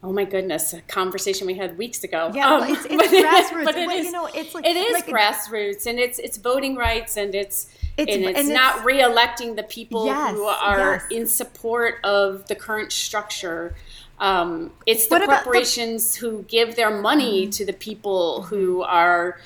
Oh 0.04 0.12
my 0.12 0.26
goodness, 0.26 0.74
a 0.74 0.82
conversation 0.82 1.46
we 1.46 1.54
had 1.54 1.78
weeks 1.78 2.04
ago. 2.04 2.32
Yeah, 2.34 2.56
um, 2.56 2.64
it's, 2.64 2.86
it's 2.90 2.96
but 2.96 3.10
grassroots. 3.10 3.66
But 3.66 3.76
it 3.76 3.92
is, 3.92 4.06
you 4.06 4.12
know, 4.12 4.30
it's 4.34 4.56
like 4.56 4.66
it 4.66 4.76
is 4.76 4.94
like 4.94 5.06
grassroots, 5.06 5.86
and 5.86 6.00
it's 6.00 6.18
it's 6.18 6.38
voting 6.38 6.76
rights, 6.76 7.18
and 7.18 7.36
it's, 7.36 7.68
it's 7.98 8.12
and 8.12 8.24
it's 8.24 8.40
and 8.40 8.50
not 8.50 8.78
it's, 8.78 8.86
re-electing 8.86 9.56
the 9.56 9.64
people 9.64 10.06
yes, 10.08 10.34
who 10.34 10.46
are 10.46 10.94
yes. 10.94 11.06
in 11.12 11.28
support 11.28 11.96
of 12.04 12.48
the 12.48 12.56
current 12.56 12.92
structure. 12.92 13.76
Um, 14.22 14.72
it's 14.86 15.08
the 15.08 15.20
corporations 15.20 16.14
the- 16.14 16.20
who 16.20 16.44
give 16.44 16.76
their 16.76 16.92
money 17.02 17.44
mm-hmm. 17.44 17.52
to 17.52 17.66
the 17.66 17.74
people 17.74 18.44
who 18.44 18.84
are 18.84 19.40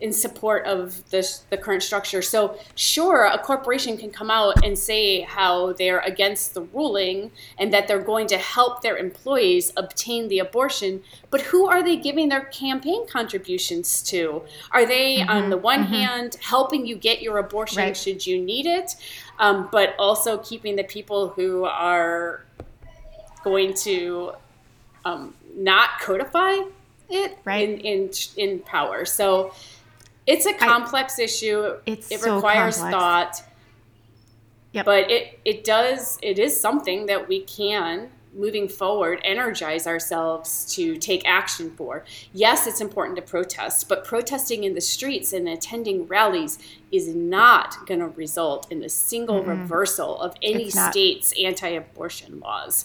in 0.00 0.12
support 0.12 0.64
of 0.64 1.08
this, 1.10 1.40
the 1.50 1.56
current 1.56 1.82
structure. 1.82 2.22
So, 2.22 2.56
sure, 2.76 3.24
a 3.24 3.38
corporation 3.38 3.96
can 3.96 4.10
come 4.10 4.30
out 4.30 4.64
and 4.64 4.78
say 4.78 5.22
how 5.22 5.72
they're 5.72 5.98
against 6.00 6.54
the 6.54 6.62
ruling 6.62 7.32
and 7.58 7.72
that 7.72 7.88
they're 7.88 7.98
going 7.98 8.28
to 8.28 8.38
help 8.38 8.82
their 8.82 8.96
employees 8.96 9.72
obtain 9.76 10.28
the 10.28 10.38
abortion, 10.38 11.02
but 11.30 11.40
who 11.40 11.66
are 11.66 11.82
they 11.82 11.96
giving 11.96 12.28
their 12.28 12.44
campaign 12.44 13.08
contributions 13.08 14.00
to? 14.02 14.42
Are 14.70 14.86
they, 14.86 15.16
mm-hmm, 15.16 15.30
on 15.30 15.50
the 15.50 15.58
one 15.58 15.84
mm-hmm. 15.84 15.94
hand, 15.94 16.36
helping 16.42 16.86
you 16.86 16.94
get 16.94 17.20
your 17.20 17.38
abortion 17.38 17.78
right. 17.78 17.96
should 17.96 18.24
you 18.24 18.40
need 18.40 18.66
it, 18.66 18.94
um, 19.40 19.68
but 19.72 19.96
also 19.98 20.38
keeping 20.38 20.76
the 20.76 20.84
people 20.84 21.30
who 21.30 21.64
are 21.64 22.44
going 23.38 23.74
to 23.74 24.32
um, 25.04 25.34
not 25.56 26.00
codify 26.00 26.60
it 27.08 27.38
right. 27.44 27.68
in, 27.68 27.80
in 27.80 28.10
in 28.36 28.58
power. 28.60 29.04
So 29.04 29.52
it's 30.26 30.46
a 30.46 30.52
complex 30.54 31.18
I, 31.18 31.24
issue. 31.24 31.76
It's 31.86 32.10
it 32.10 32.20
so 32.20 32.36
requires 32.36 32.78
complex. 32.78 32.96
thought. 32.96 33.42
Yep. 34.72 34.84
But 34.84 35.10
it 35.10 35.40
it 35.44 35.64
does 35.64 36.18
it 36.22 36.38
is 36.38 36.58
something 36.58 37.06
that 37.06 37.28
we 37.28 37.40
can 37.40 38.10
moving 38.34 38.68
forward 38.68 39.20
energize 39.24 39.86
ourselves 39.86 40.72
to 40.74 40.96
take 40.98 41.26
action 41.26 41.70
for. 41.70 42.04
Yes, 42.34 42.66
it's 42.66 42.80
important 42.80 43.16
to 43.16 43.22
protest, 43.22 43.88
but 43.88 44.04
protesting 44.04 44.64
in 44.64 44.74
the 44.74 44.82
streets 44.82 45.32
and 45.32 45.48
attending 45.48 46.06
rallies 46.06 46.58
is 46.92 47.08
not 47.14 47.86
going 47.86 48.00
to 48.00 48.08
result 48.08 48.70
in 48.70 48.82
a 48.82 48.88
single 48.88 49.40
mm-hmm. 49.40 49.62
reversal 49.62 50.20
of 50.20 50.34
any 50.42 50.68
state's 50.68 51.32
anti-abortion 51.42 52.38
laws 52.40 52.84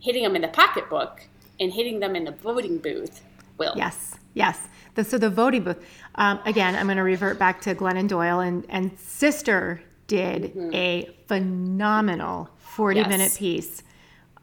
hitting 0.00 0.22
them 0.22 0.36
in 0.36 0.42
the 0.42 0.48
pocketbook 0.48 1.22
and 1.60 1.72
hitting 1.72 2.00
them 2.00 2.16
in 2.16 2.24
the 2.24 2.32
voting 2.32 2.78
booth 2.78 3.22
will. 3.58 3.74
Yes, 3.76 4.16
yes. 4.34 4.68
The, 4.94 5.04
so 5.04 5.18
the 5.18 5.30
voting 5.30 5.62
booth. 5.62 5.78
Um, 6.16 6.40
again, 6.44 6.74
I'm 6.74 6.86
going 6.86 6.96
to 6.96 7.02
revert 7.02 7.38
back 7.38 7.60
to 7.62 7.74
Glennon 7.74 8.08
Doyle 8.08 8.40
and 8.40 8.66
and 8.68 8.98
Sister 8.98 9.82
did 10.06 10.54
mm-hmm. 10.54 10.74
a 10.74 11.08
phenomenal 11.28 12.50
40 12.58 13.00
yes. 13.00 13.08
minute 13.08 13.36
piece 13.38 13.82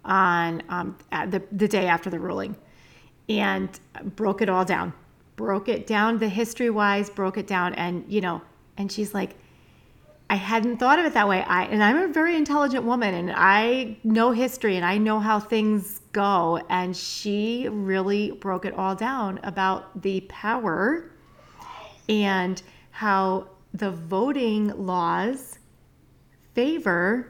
on 0.06 0.64
um, 0.70 0.98
the 1.12 1.44
the 1.52 1.68
day 1.68 1.88
after 1.88 2.10
the 2.10 2.20
ruling, 2.20 2.56
and 3.28 3.78
broke 4.16 4.42
it 4.42 4.48
all 4.48 4.64
down, 4.64 4.94
broke 5.36 5.68
it 5.68 5.86
down 5.86 6.18
the 6.20 6.30
history 6.30 6.70
wise, 6.70 7.10
broke 7.10 7.38
it 7.38 7.48
down, 7.48 7.74
and 7.74 8.06
you 8.08 8.22
know, 8.22 8.42
and 8.78 8.90
she's 8.90 9.14
like 9.14 9.36
I 10.30 10.36
hadn't 10.36 10.78
thought 10.78 11.00
of 11.00 11.06
it 11.06 11.14
that 11.14 11.28
way. 11.28 11.42
I 11.44 11.66
and 11.66 11.82
I'm 11.82 11.98
a 11.98 12.08
very 12.08 12.36
intelligent 12.36 12.84
woman 12.84 13.14
and 13.14 13.32
I 13.32 13.98
know 14.04 14.32
history 14.32 14.76
and 14.76 14.86
I 14.86 14.98
know 14.98 15.20
how 15.20 15.40
things 15.40 16.02
go 16.12 16.62
and 16.70 16.96
she 16.96 17.68
really 17.70 18.32
broke 18.32 18.66
it 18.66 18.74
all 18.74 18.96
down 18.96 19.40
about 19.44 20.02
the 20.02 20.22
power 20.22 21.12
and 22.10 22.62
how 22.92 23.48
the 23.74 23.92
voting 23.92 24.86
laws 24.86 25.60
favor 26.54 27.30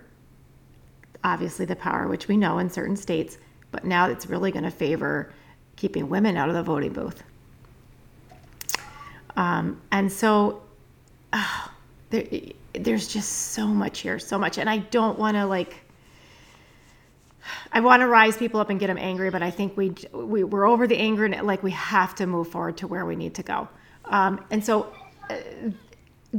obviously 1.23 1.65
the 1.65 1.75
power 1.75 2.07
which 2.07 2.27
we 2.27 2.37
know 2.37 2.57
in 2.59 2.69
certain 2.69 2.95
states, 2.95 3.37
but 3.71 3.83
now 3.83 4.09
it's 4.09 4.27
really 4.27 4.51
going 4.51 4.63
to 4.63 4.71
favor 4.71 5.31
keeping 5.75 6.09
women 6.09 6.37
out 6.37 6.49
of 6.49 6.55
the 6.55 6.63
voting 6.63 6.93
booth. 6.93 7.23
Um, 9.35 9.81
and 9.91 10.11
so 10.11 10.63
uh, 11.33 11.67
there, 12.09 12.25
there's 12.73 13.07
just 13.07 13.29
so 13.53 13.67
much 13.67 13.99
here, 13.99 14.19
so 14.19 14.37
much. 14.37 14.57
And 14.57 14.69
I 14.69 14.77
don't 14.77 15.17
want 15.19 15.35
to 15.35 15.45
like, 15.45 15.75
I 17.71 17.79
want 17.79 18.01
to 18.01 18.07
rise 18.07 18.37
people 18.37 18.59
up 18.59 18.69
and 18.69 18.79
get 18.79 18.87
them 18.87 18.97
angry, 18.97 19.29
but 19.29 19.41
I 19.41 19.51
think 19.51 19.77
we, 19.77 19.93
we 20.13 20.43
we're 20.43 20.67
over 20.67 20.87
the 20.87 20.97
anger 20.97 21.25
and 21.25 21.47
like 21.47 21.63
we 21.63 21.71
have 21.71 22.15
to 22.15 22.27
move 22.27 22.49
forward 22.49 22.77
to 22.77 22.87
where 22.87 23.05
we 23.05 23.15
need 23.15 23.35
to 23.35 23.43
go. 23.43 23.67
Um, 24.05 24.45
and 24.51 24.63
so, 24.63 24.93
uh, 25.29 25.35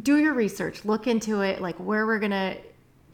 do 0.03 0.19
your 0.19 0.35
research, 0.35 0.85
look 0.85 1.07
into 1.07 1.41
it, 1.41 1.61
like 1.61 1.77
where 1.77 2.07
we're 2.07 2.19
gonna. 2.19 2.57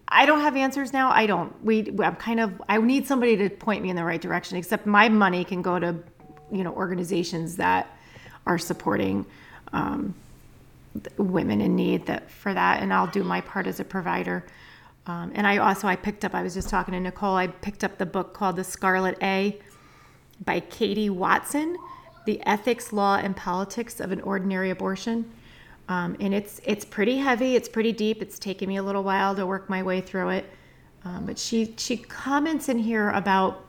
I 0.07 0.27
don't 0.27 0.41
have 0.41 0.55
answers 0.55 0.93
now. 0.93 1.11
I 1.11 1.27
don't. 1.27 1.65
We. 1.65 1.89
I'm 2.03 2.17
kind 2.17 2.41
of. 2.41 2.61
I 2.69 2.79
need 2.79 3.07
somebody 3.07 3.37
to 3.37 3.49
point 3.49 3.83
me 3.83 3.91
in 3.91 3.97
the 3.97 4.05
right 4.05 4.21
direction. 4.21 4.59
Except 4.59 4.87
my 4.87 5.09
money 5.09 5.45
can 5.45 5.63
go 5.63 5.79
to, 5.79 5.97
you 6.53 6.65
know, 6.65 6.73
organizations 6.75 7.57
that 7.57 7.97
are 8.47 8.59
supporting 8.59 9.25
um, 9.73 10.15
women 11.17 11.61
in 11.61 11.75
need 11.75 12.07
that 12.07 12.31
for 12.31 12.55
that 12.55 12.83
and 12.83 12.93
i'll 12.93 13.09
do 13.09 13.25
my 13.25 13.41
part 13.41 13.67
as 13.67 13.81
a 13.81 13.85
provider. 13.85 14.45
Um, 15.07 15.33
and 15.35 15.47
i 15.47 15.59
also 15.59 15.89
i 15.89 15.97
picked 15.97 16.25
up 16.25 16.35
i 16.35 16.43
was 16.43 16.55
just 16.55 16.69
talking 16.69 16.93
to 16.93 17.01
nicole 17.01 17.37
i 17.37 17.49
picked 17.49 17.85
up 17.85 17.99
the 17.99 18.07
book 18.07 18.33
called 18.33 18.57
the 18.57 18.65
scarlet 18.65 19.19
a 19.23 19.59
by 20.45 20.61
katie 20.61 21.11
watson 21.11 21.77
the 22.25 22.41
ethics 22.47 22.93
law 22.93 23.17
and 23.17 23.37
politics 23.37 24.01
of 24.01 24.13
an 24.13 24.21
ordinary 24.23 24.71
abortion. 24.71 25.31
Um, 25.89 26.17
and 26.19 26.33
it's 26.33 26.61
it's 26.65 26.85
pretty 26.85 27.19
heavy 27.19 27.57
it's 27.57 27.69
pretty 27.69 27.93
deep 27.93 28.23
it's 28.23 28.39
taken 28.39 28.69
me 28.69 28.77
a 28.77 28.83
little 28.83 29.03
while 29.03 29.35
to 29.35 29.45
work 29.45 29.69
my 29.69 29.83
way 29.83 30.01
through 30.01 30.31
it. 30.31 30.47
Um, 31.05 31.27
but 31.27 31.39
she 31.39 31.75
she 31.77 31.99
comments 31.99 32.69
in 32.69 32.79
here 32.79 33.11
about 33.11 33.67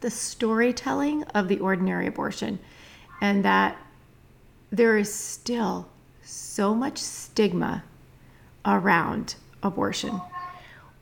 the 0.00 0.10
storytelling 0.10 1.24
of 1.34 1.48
the 1.48 1.60
ordinary 1.60 2.06
abortion 2.06 2.58
and 3.20 3.44
that 3.44 3.76
there 4.70 4.96
is 4.96 5.12
still 5.12 5.88
so 6.24 6.74
much 6.74 6.98
stigma 6.98 7.84
around 8.64 9.36
abortion. 9.62 10.20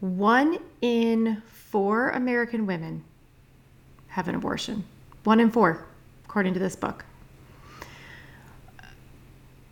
One 0.00 0.58
in 0.80 1.42
four 1.46 2.10
American 2.10 2.66
women 2.66 3.04
have 4.08 4.28
an 4.28 4.34
abortion. 4.34 4.84
One 5.24 5.40
in 5.40 5.50
four, 5.50 5.86
according 6.24 6.54
to 6.54 6.60
this 6.60 6.76
book. 6.76 7.04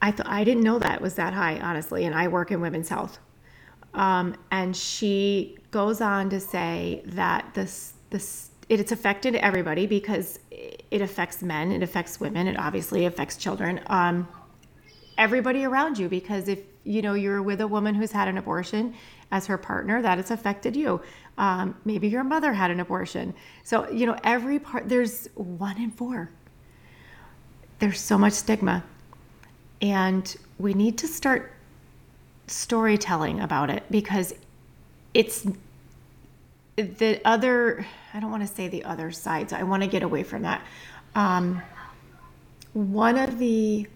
I 0.02 0.12
thought 0.12 0.28
I 0.28 0.44
didn't 0.44 0.62
know 0.62 0.78
that 0.78 1.00
was 1.00 1.16
that 1.16 1.34
high, 1.34 1.58
honestly, 1.60 2.04
and 2.04 2.14
I 2.14 2.28
work 2.28 2.50
in 2.50 2.60
women's 2.60 2.88
health. 2.88 3.18
Um, 3.92 4.36
and 4.50 4.76
she 4.76 5.58
goes 5.70 6.00
on 6.00 6.30
to 6.30 6.40
say 6.40 7.02
that 7.06 7.52
this 7.54 7.94
this 8.10 8.50
it's 8.68 8.92
affected 8.92 9.34
everybody 9.34 9.86
because 9.86 10.38
it 10.50 11.02
affects 11.02 11.42
men, 11.42 11.72
it 11.72 11.82
affects 11.82 12.20
women, 12.20 12.46
it 12.46 12.56
obviously 12.56 13.04
affects 13.04 13.36
children, 13.36 13.80
um, 13.88 14.28
everybody 15.20 15.64
around 15.64 15.98
you. 15.98 16.08
Because 16.08 16.48
if 16.48 16.58
you 16.82 17.02
know 17.02 17.14
you're 17.14 17.42
with 17.42 17.60
a 17.60 17.68
woman 17.68 17.94
who's 17.94 18.10
had 18.10 18.26
an 18.26 18.38
abortion 18.38 18.94
as 19.30 19.46
her 19.46 19.58
partner, 19.58 20.02
that 20.02 20.18
has 20.18 20.32
affected 20.32 20.74
you. 20.74 21.00
Um, 21.38 21.76
maybe 21.84 22.08
your 22.08 22.24
mother 22.24 22.52
had 22.52 22.72
an 22.72 22.80
abortion, 22.80 23.34
so 23.62 23.88
you 23.90 24.06
know 24.06 24.16
every 24.24 24.58
part. 24.58 24.88
There's 24.88 25.28
one 25.34 25.76
in 25.80 25.92
four. 25.92 26.30
There's 27.78 28.00
so 28.00 28.18
much 28.18 28.32
stigma, 28.32 28.82
and 29.80 30.36
we 30.58 30.74
need 30.74 30.98
to 30.98 31.06
start 31.06 31.52
storytelling 32.46 33.40
about 33.40 33.70
it 33.70 33.84
because 33.90 34.34
it's 35.14 35.46
the 36.76 37.20
other 37.24 37.86
i 38.12 38.18
don't 38.18 38.30
want 38.30 38.42
to 38.42 38.52
say 38.52 38.66
the 38.66 38.82
other 38.82 39.12
sides 39.12 39.52
i 39.52 39.62
want 39.62 39.82
to 39.82 39.88
get 39.88 40.02
away 40.02 40.24
from 40.24 40.42
that 40.42 40.64
um, 41.14 41.62
one 42.72 43.16
of 43.16 43.38
the 43.38 43.86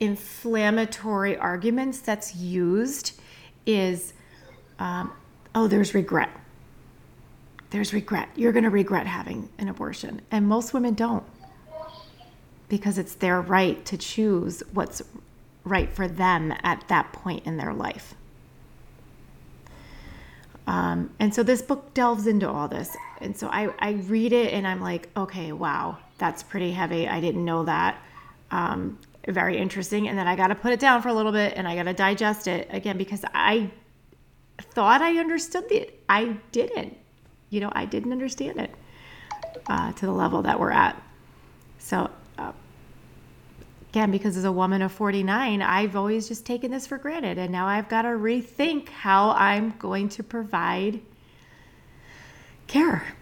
inflammatory 0.00 1.36
arguments 1.36 2.00
that's 2.00 2.34
used 2.36 3.18
is 3.64 4.12
um, 4.78 5.12
oh 5.54 5.66
there's 5.66 5.94
regret 5.94 6.30
there's 7.70 7.92
regret 7.94 8.28
you're 8.36 8.52
going 8.52 8.64
to 8.64 8.70
regret 8.70 9.06
having 9.06 9.48
an 9.58 9.68
abortion 9.68 10.20
and 10.30 10.46
most 10.46 10.74
women 10.74 10.94
don't 10.94 11.24
because 12.68 12.98
it's 12.98 13.14
their 13.14 13.40
right 13.40 13.84
to 13.86 13.96
choose 13.96 14.62
what's 14.72 15.02
right 15.64 15.90
for 15.90 16.08
them 16.08 16.54
at 16.62 16.86
that 16.88 17.12
point 17.12 17.44
in 17.46 17.56
their 17.56 17.74
life. 17.74 18.14
Um, 20.66 21.10
and 21.20 21.34
so 21.34 21.42
this 21.42 21.62
book 21.62 21.94
delves 21.94 22.26
into 22.26 22.48
all 22.48 22.68
this. 22.68 22.96
And 23.20 23.36
so 23.36 23.48
I, 23.48 23.72
I 23.78 23.92
read 23.92 24.32
it 24.32 24.52
and 24.52 24.66
I'm 24.66 24.80
like, 24.80 25.08
okay, 25.16 25.52
wow, 25.52 25.98
that's 26.18 26.42
pretty 26.42 26.72
heavy. 26.72 27.06
I 27.06 27.20
didn't 27.20 27.44
know 27.44 27.64
that. 27.64 27.98
Um, 28.50 28.98
very 29.26 29.58
interesting. 29.58 30.08
And 30.08 30.18
then 30.18 30.26
I 30.26 30.36
got 30.36 30.48
to 30.48 30.54
put 30.54 30.72
it 30.72 30.80
down 30.80 31.02
for 31.02 31.08
a 31.08 31.14
little 31.14 31.32
bit 31.32 31.54
and 31.56 31.66
I 31.66 31.74
got 31.74 31.84
to 31.84 31.92
digest 31.92 32.46
it 32.46 32.68
again 32.70 32.96
because 32.96 33.24
I 33.34 33.70
thought 34.58 35.02
I 35.02 35.18
understood 35.18 35.70
it. 35.70 36.02
I 36.08 36.36
didn't. 36.52 36.96
You 37.50 37.60
know, 37.60 37.72
I 37.72 37.84
didn't 37.84 38.12
understand 38.12 38.60
it 38.60 38.70
uh, 39.66 39.92
to 39.92 40.06
the 40.06 40.12
level 40.12 40.42
that 40.42 40.58
we're 40.58 40.70
at. 40.70 41.00
So 41.78 42.10
again, 43.96 44.10
because 44.10 44.36
as 44.36 44.44
a 44.44 44.52
woman 44.52 44.82
of 44.82 44.92
49, 44.92 45.62
I've 45.62 45.96
always 45.96 46.28
just 46.28 46.44
taken 46.44 46.70
this 46.70 46.86
for 46.86 46.98
granted. 46.98 47.38
And 47.38 47.50
now 47.50 47.66
I've 47.66 47.88
got 47.88 48.02
to 48.02 48.08
rethink 48.08 48.90
how 48.90 49.30
I'm 49.30 49.74
going 49.78 50.10
to 50.10 50.22
provide 50.22 51.00
care. 52.66 53.14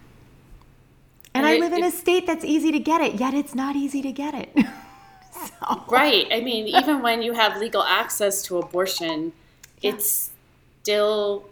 And, 1.33 1.47
and 1.47 1.47
I 1.47 1.59
live 1.59 1.73
in 1.73 1.85
a 1.85 1.93
state 1.93 2.27
that's 2.27 2.45
easy 2.45 2.73
to 2.73 2.81
get 2.81 3.01
it, 3.01 3.21
yet 3.21 3.35
it's 3.35 3.55
not 3.55 3.77
easy 3.77 4.03
to 4.03 4.11
get 4.11 4.35
it. 4.35 4.67
so. 5.47 5.85
Right. 5.89 6.27
I 6.31 6.41
mean, 6.41 6.69
even 6.69 7.03
when 7.03 7.23
you 7.23 7.33
have 7.33 7.59
legal 7.59 7.83
access 7.83 8.43
to 8.45 8.59
abortion, 8.59 9.33
yeah. 9.81 9.93
it's 9.93 10.31
still 10.83 11.47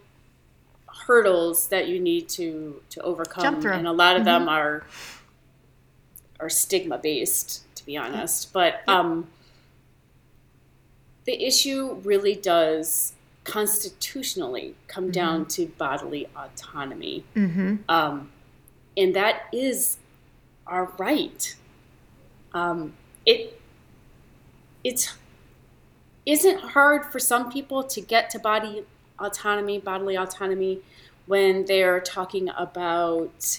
hurdles 1.07 1.69
that 1.69 1.89
you 1.89 1.99
need 1.99 2.29
to 2.29 2.81
to 2.91 3.01
overcome 3.01 3.67
and 3.67 3.89
a 3.89 3.93
lot 3.93 4.15
of 4.15 4.23
mm-hmm. 4.23 4.45
them 4.45 4.49
are 4.49 4.87
are 6.39 6.49
stigma 6.49 6.99
based 6.99 7.65
to 7.83 7.87
be 7.87 7.97
honest. 7.97 8.53
But 8.53 8.83
um, 8.89 9.29
the 11.25 11.45
issue 11.45 12.01
really 12.05 12.35
does 12.35 13.13
constitutionally 13.45 14.75
come 14.87 15.05
mm-hmm. 15.05 15.13
down 15.13 15.47
to 15.47 15.67
bodily 15.67 16.29
autonomy. 16.37 17.25
Mm-hmm. 17.35 17.77
Um, 17.89 18.31
and 18.97 19.15
that 19.17 19.43
is 19.53 19.99
our 20.67 20.93
right. 20.99 21.57
Um, 22.53 22.95
it 23.27 23.61
it's 24.85 25.15
isn't 26.25 26.61
hard 26.61 27.07
for 27.07 27.19
some 27.19 27.51
people 27.51 27.83
to 27.83 28.01
get 28.01 28.31
to 28.31 28.39
body 28.39 28.85
autonomy, 29.19 29.79
bodily 29.79 30.17
autonomy, 30.17 30.81
when 31.27 31.65
they're 31.65 32.01
talking 32.01 32.49
about 32.57 33.59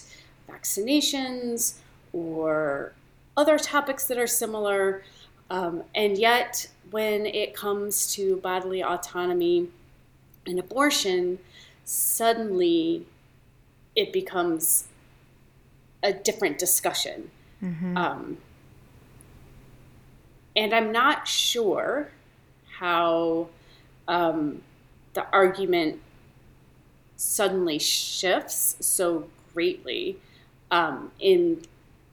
vaccinations 0.49 1.75
or 2.11 2.93
other 3.35 3.57
topics 3.57 4.07
that 4.07 4.17
are 4.17 4.27
similar. 4.27 5.03
Um, 5.49 5.83
and 5.93 6.17
yet, 6.17 6.67
when 6.91 7.25
it 7.25 7.53
comes 7.55 8.13
to 8.13 8.37
bodily 8.37 8.83
autonomy 8.83 9.69
and 10.45 10.59
abortion, 10.59 11.39
suddenly 11.83 13.05
it 13.95 14.13
becomes 14.13 14.87
a 16.01 16.13
different 16.13 16.57
discussion. 16.57 17.31
Mm-hmm. 17.61 17.97
Um, 17.97 18.37
and 20.55 20.73
I'm 20.73 20.91
not 20.91 21.27
sure 21.27 22.09
how 22.79 23.47
um, 24.07 24.61
the 25.13 25.25
argument 25.31 26.01
suddenly 27.15 27.79
shifts 27.79 28.75
so 28.79 29.27
greatly 29.53 30.17
um, 30.71 31.11
in 31.19 31.61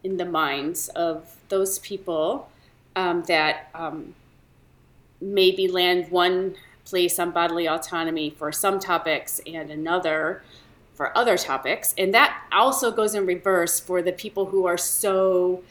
in 0.02 0.16
the 0.16 0.24
minds 0.24 0.88
of 0.90 1.36
those 1.50 1.78
people 1.80 2.48
um, 2.96 3.22
that 3.24 3.68
um, 3.74 4.14
maybe 5.20 5.68
land 5.68 6.10
one 6.10 6.54
place 6.84 7.18
on 7.18 7.30
bodily 7.30 7.68
autonomy 7.68 8.30
for 8.30 8.50
some 8.50 8.78
topics 8.78 9.40
and 9.46 9.70
another 9.70 10.42
for 10.94 11.16
other 11.16 11.36
topics. 11.36 11.94
And 11.96 12.12
that 12.14 12.42
also 12.52 12.90
goes 12.90 13.14
in 13.14 13.26
reverse 13.26 13.80
for 13.80 14.02
the 14.02 14.12
people 14.12 14.46
who 14.46 14.66
are 14.66 14.78
so 14.78 15.62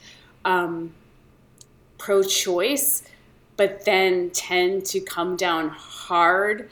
um, 0.44 0.92
pro 2.00 2.22
choice, 2.24 3.04
but 3.56 3.84
then 3.84 4.30
tend 4.30 4.86
to 4.86 5.00
come 5.00 5.36
down 5.36 5.68
hard 5.68 6.70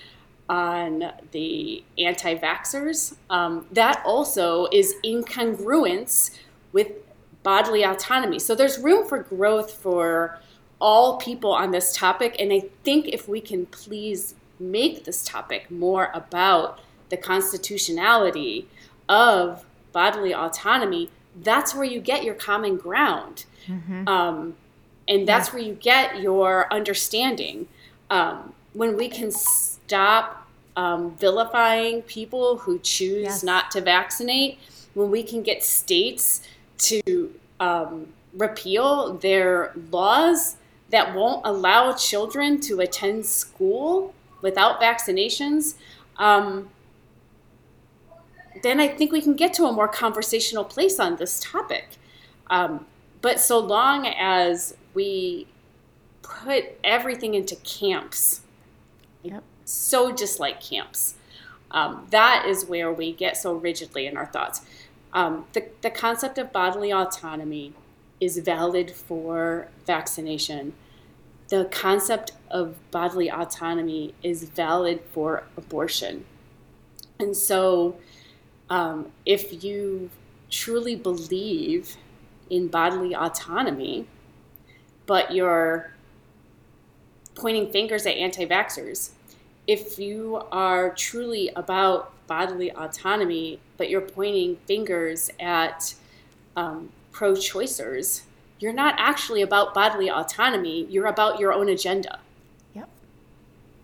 on 0.48 1.12
the 1.32 1.84
anti 1.98 2.34
vaxxers. 2.34 3.14
Um, 3.30 3.66
that 3.72 4.02
also 4.04 4.66
is 4.72 4.94
incongruence 5.04 6.36
with 6.72 6.92
bodily 7.42 7.84
autonomy. 7.84 8.38
So 8.38 8.54
there's 8.54 8.78
room 8.78 9.06
for 9.06 9.22
growth 9.22 9.72
for 9.72 10.40
all 10.80 11.18
people 11.18 11.52
on 11.52 11.70
this 11.70 11.94
topic. 11.94 12.36
And 12.38 12.52
I 12.52 12.64
think 12.82 13.08
if 13.08 13.28
we 13.28 13.40
can 13.40 13.66
please 13.66 14.34
make 14.58 15.04
this 15.04 15.24
topic 15.24 15.70
more 15.70 16.10
about 16.14 16.80
the 17.10 17.16
constitutionality 17.16 18.68
of 19.08 19.64
bodily 19.92 20.34
autonomy, 20.34 21.10
that's 21.36 21.74
where 21.74 21.84
you 21.84 22.00
get 22.00 22.24
your 22.24 22.34
common 22.34 22.76
ground. 22.76 23.44
Mm-hmm. 23.66 24.08
Um, 24.08 24.56
and 25.08 25.26
that's 25.26 25.48
yeah. 25.48 25.54
where 25.54 25.62
you 25.62 25.74
get 25.74 26.20
your 26.20 26.72
understanding. 26.72 27.66
Um, 28.10 28.52
when 28.74 28.96
we 28.96 29.08
can 29.08 29.30
stop 29.30 30.46
um, 30.76 31.16
vilifying 31.16 32.02
people 32.02 32.58
who 32.58 32.78
choose 32.78 33.24
yes. 33.24 33.42
not 33.42 33.70
to 33.72 33.80
vaccinate, 33.80 34.58
when 34.94 35.10
we 35.10 35.22
can 35.22 35.42
get 35.42 35.64
states 35.64 36.42
to 36.78 37.34
um, 37.58 38.08
repeal 38.34 39.14
their 39.14 39.72
laws 39.90 40.56
that 40.90 41.14
won't 41.14 41.44
allow 41.44 41.92
children 41.94 42.60
to 42.60 42.80
attend 42.80 43.26
school 43.26 44.14
without 44.40 44.80
vaccinations, 44.80 45.74
um, 46.16 46.70
then 48.62 48.80
I 48.80 48.88
think 48.88 49.12
we 49.12 49.20
can 49.20 49.34
get 49.34 49.54
to 49.54 49.64
a 49.64 49.72
more 49.72 49.88
conversational 49.88 50.64
place 50.64 50.98
on 50.98 51.16
this 51.16 51.40
topic. 51.40 51.88
Um, 52.50 52.86
but 53.20 53.40
so 53.40 53.58
long 53.58 54.06
as 54.06 54.74
we 54.94 55.46
put 56.22 56.64
everything 56.84 57.34
into 57.34 57.56
camps, 57.56 58.42
yep. 59.22 59.42
so 59.64 60.12
just 60.12 60.40
like 60.40 60.60
camps, 60.60 61.14
um, 61.70 62.06
that 62.10 62.46
is 62.46 62.66
where 62.66 62.92
we 62.92 63.12
get 63.12 63.36
so 63.36 63.54
rigidly 63.54 64.06
in 64.06 64.16
our 64.16 64.26
thoughts. 64.26 64.62
Um, 65.12 65.46
the, 65.52 65.68
the 65.82 65.90
concept 65.90 66.38
of 66.38 66.52
bodily 66.52 66.92
autonomy 66.92 67.72
is 68.20 68.38
valid 68.38 68.90
for 68.90 69.68
vaccination. 69.86 70.74
The 71.48 71.64
concept 71.66 72.32
of 72.50 72.76
bodily 72.90 73.30
autonomy 73.30 74.14
is 74.22 74.44
valid 74.44 75.00
for 75.12 75.44
abortion. 75.56 76.24
And 77.18 77.36
so, 77.36 77.96
um, 78.68 79.12
if 79.24 79.64
you 79.64 80.10
truly 80.50 80.94
believe 80.94 81.96
in 82.50 82.68
bodily 82.68 83.14
autonomy, 83.14 84.06
but 85.08 85.32
you're 85.32 85.90
pointing 87.34 87.72
fingers 87.72 88.06
at 88.06 88.14
anti 88.14 88.46
vaxxers, 88.46 89.10
if 89.66 89.98
you 89.98 90.42
are 90.52 90.90
truly 90.90 91.50
about 91.56 92.12
bodily 92.26 92.70
autonomy, 92.70 93.58
but 93.78 93.88
you're 93.88 94.02
pointing 94.02 94.56
fingers 94.66 95.30
at 95.40 95.94
um, 96.56 96.90
pro 97.10 97.32
choicers, 97.32 98.22
you're 98.60 98.72
not 98.72 98.94
actually 98.98 99.40
about 99.40 99.72
bodily 99.72 100.10
autonomy. 100.10 100.84
You're 100.90 101.06
about 101.06 101.40
your 101.40 101.52
own 101.52 101.68
agenda. 101.70 102.18
Yep. 102.74 102.88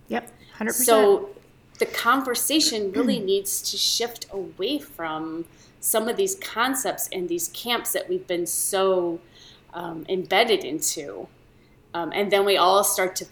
Yep. 0.09 0.31
100%. 0.59 0.73
So 0.73 1.31
the 1.79 1.87
conversation 1.87 2.93
really 2.93 3.19
needs 3.33 3.63
to 3.71 3.79
shift 3.79 4.27
away 4.31 4.79
from 4.79 5.47
some 5.81 6.09
of 6.09 6.17
these 6.17 6.35
concepts 6.37 7.09
and 7.13 7.29
these 7.29 7.49
camps 7.49 7.93
that 7.93 8.09
we've 8.09 8.27
been 8.27 8.47
so 8.47 9.21
um, 9.75 10.07
embedded 10.09 10.65
into. 10.65 11.29
Um, 11.93 12.13
and 12.15 12.31
then 12.31 12.45
we 12.45 12.57
all 12.57 12.83
start 12.83 13.15
to 13.17 13.27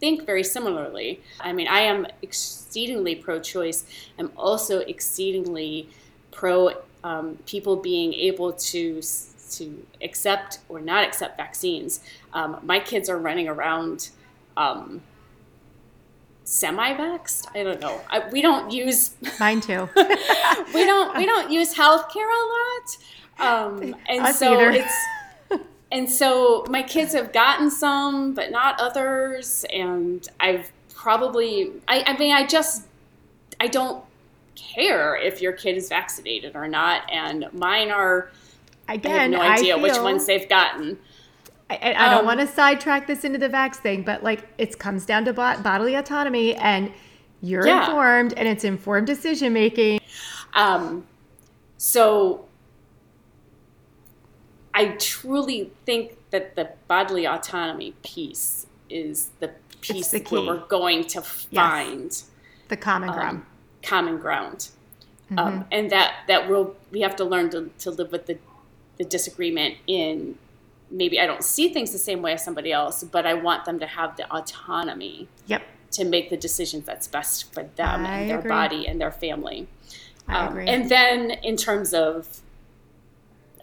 think 0.00 0.26
very 0.26 0.44
similarly. 0.44 1.20
I 1.40 1.52
mean, 1.52 1.68
I 1.68 1.80
am 1.80 2.06
exceedingly 2.22 3.14
pro 3.14 3.40
choice. 3.40 3.84
I'm 4.18 4.32
also 4.36 4.80
exceedingly 4.80 5.88
pro 6.30 6.72
um, 7.04 7.38
people 7.46 7.76
being 7.76 8.12
able 8.14 8.52
to 8.52 9.00
to 9.52 9.86
accept 10.02 10.58
or 10.68 10.80
not 10.80 11.04
accept 11.04 11.36
vaccines. 11.36 12.00
Um, 12.34 12.58
my 12.62 12.78
kids 12.80 13.08
are 13.08 13.16
running 13.18 13.48
around 13.48 14.10
um, 14.58 15.00
semi-vaxxed. 16.44 17.46
I 17.54 17.62
don't 17.62 17.80
know. 17.80 18.00
I, 18.10 18.28
we 18.28 18.42
don't 18.42 18.70
use 18.70 19.12
mine 19.40 19.60
too. 19.60 19.88
we 19.96 20.84
don't 20.84 21.16
we 21.16 21.26
don't 21.26 21.50
use 21.50 21.74
healthcare 21.74 22.28
a 22.28 22.44
lot, 22.56 22.96
um, 23.38 23.96
and 24.08 24.26
Us 24.26 24.38
so 24.38 24.52
either. 24.54 24.70
it's 24.70 24.94
and 25.90 26.10
so 26.10 26.64
my 26.68 26.82
kids 26.82 27.12
have 27.14 27.32
gotten 27.32 27.70
some, 27.70 28.34
but 28.34 28.50
not 28.50 28.80
others, 28.80 29.64
and 29.72 30.26
I've 30.38 30.70
probably 30.94 31.72
I, 31.86 32.02
I 32.06 32.18
mean 32.18 32.34
I 32.34 32.46
just 32.46 32.86
I 33.60 33.68
don't 33.68 34.04
care 34.54 35.16
if 35.16 35.40
your 35.40 35.52
kid 35.52 35.76
is 35.76 35.88
vaccinated 35.88 36.56
or 36.56 36.68
not, 36.68 37.10
and 37.10 37.46
mine 37.52 37.90
are. 37.90 38.30
Again, 38.88 39.12
I 39.12 39.22
have 39.22 39.30
no 39.30 39.40
idea 39.40 39.74
feel, 39.74 39.82
which 39.82 39.98
ones 39.98 40.26
they've 40.26 40.48
gotten. 40.48 40.98
I, 41.70 41.94
I 41.94 42.08
don't 42.08 42.20
um, 42.20 42.26
want 42.26 42.40
to 42.40 42.46
sidetrack 42.46 43.06
this 43.06 43.24
into 43.24 43.38
the 43.38 43.48
vax 43.48 43.76
thing, 43.76 44.02
but 44.02 44.22
like 44.22 44.48
it 44.56 44.78
comes 44.78 45.04
down 45.04 45.24
to 45.26 45.32
bodily 45.32 45.94
autonomy, 45.94 46.54
and 46.56 46.92
you're 47.42 47.66
yeah. 47.66 47.86
informed, 47.86 48.32
and 48.34 48.48
it's 48.48 48.64
informed 48.64 49.06
decision 49.06 49.52
making. 49.52 50.00
Um, 50.54 51.06
so 51.76 52.47
I 54.78 54.90
truly 54.90 55.72
think 55.84 56.16
that 56.30 56.54
the 56.54 56.70
bodily 56.86 57.26
autonomy 57.26 57.94
piece 58.04 58.68
is 58.88 59.30
the 59.40 59.50
piece 59.80 60.12
the 60.12 60.20
where 60.20 60.42
we're 60.42 60.66
going 60.66 61.02
to 61.06 61.20
find 61.20 62.04
yes. 62.04 62.30
the 62.68 62.76
common 62.76 63.10
ground. 63.10 63.38
Um, 63.38 63.46
common 63.82 64.18
ground. 64.18 64.68
Mm-hmm. 65.32 65.38
Um, 65.40 65.64
and 65.72 65.90
that 65.90 66.14
that 66.28 66.48
we'll 66.48 66.76
we 66.92 67.00
have 67.00 67.16
to 67.16 67.24
learn 67.24 67.50
to, 67.50 67.72
to 67.80 67.90
live 67.90 68.12
with 68.12 68.26
the 68.26 68.38
the 68.98 69.04
disagreement 69.04 69.78
in 69.88 70.38
maybe 70.92 71.20
I 71.20 71.26
don't 71.26 71.42
see 71.42 71.70
things 71.70 71.90
the 71.90 71.98
same 71.98 72.22
way 72.22 72.34
as 72.34 72.44
somebody 72.44 72.70
else, 72.70 73.02
but 73.02 73.26
I 73.26 73.34
want 73.34 73.64
them 73.64 73.80
to 73.80 73.86
have 73.86 74.16
the 74.16 74.32
autonomy. 74.32 75.26
Yep. 75.46 75.62
To 75.92 76.04
make 76.04 76.28
the 76.30 76.36
decisions 76.36 76.84
that's 76.84 77.08
best 77.08 77.52
for 77.52 77.62
them 77.64 78.06
I 78.06 78.18
and 78.18 78.30
their 78.30 78.38
agree. 78.38 78.48
body 78.48 78.86
and 78.86 79.00
their 79.00 79.10
family. 79.10 79.66
I 80.28 80.44
um, 80.44 80.48
agree. 80.52 80.68
And 80.68 80.88
then 80.90 81.30
in 81.30 81.56
terms 81.56 81.94
of 81.94 82.42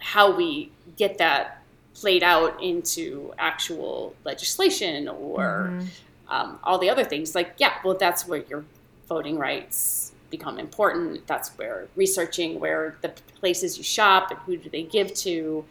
how 0.00 0.34
we 0.34 0.70
get 0.96 1.18
that 1.18 1.62
played 1.94 2.22
out 2.22 2.62
into 2.62 3.32
actual 3.38 4.14
legislation 4.24 5.08
or 5.08 5.70
mm-hmm. 5.72 5.86
um, 6.28 6.58
all 6.62 6.78
the 6.78 6.90
other 6.90 7.04
things, 7.04 7.34
like 7.34 7.54
yeah, 7.58 7.74
well 7.84 7.96
that's 7.96 8.26
where 8.26 8.42
your 8.48 8.64
voting 9.08 9.38
rights 9.38 10.12
become 10.30 10.58
important. 10.58 11.26
That's 11.26 11.50
where 11.50 11.86
researching 11.96 12.60
where 12.60 12.96
the 13.02 13.08
places 13.40 13.78
you 13.78 13.84
shop 13.84 14.30
and 14.30 14.40
who 14.40 14.56
do 14.56 14.68
they 14.68 14.82
give 14.82 15.14
to. 15.14 15.64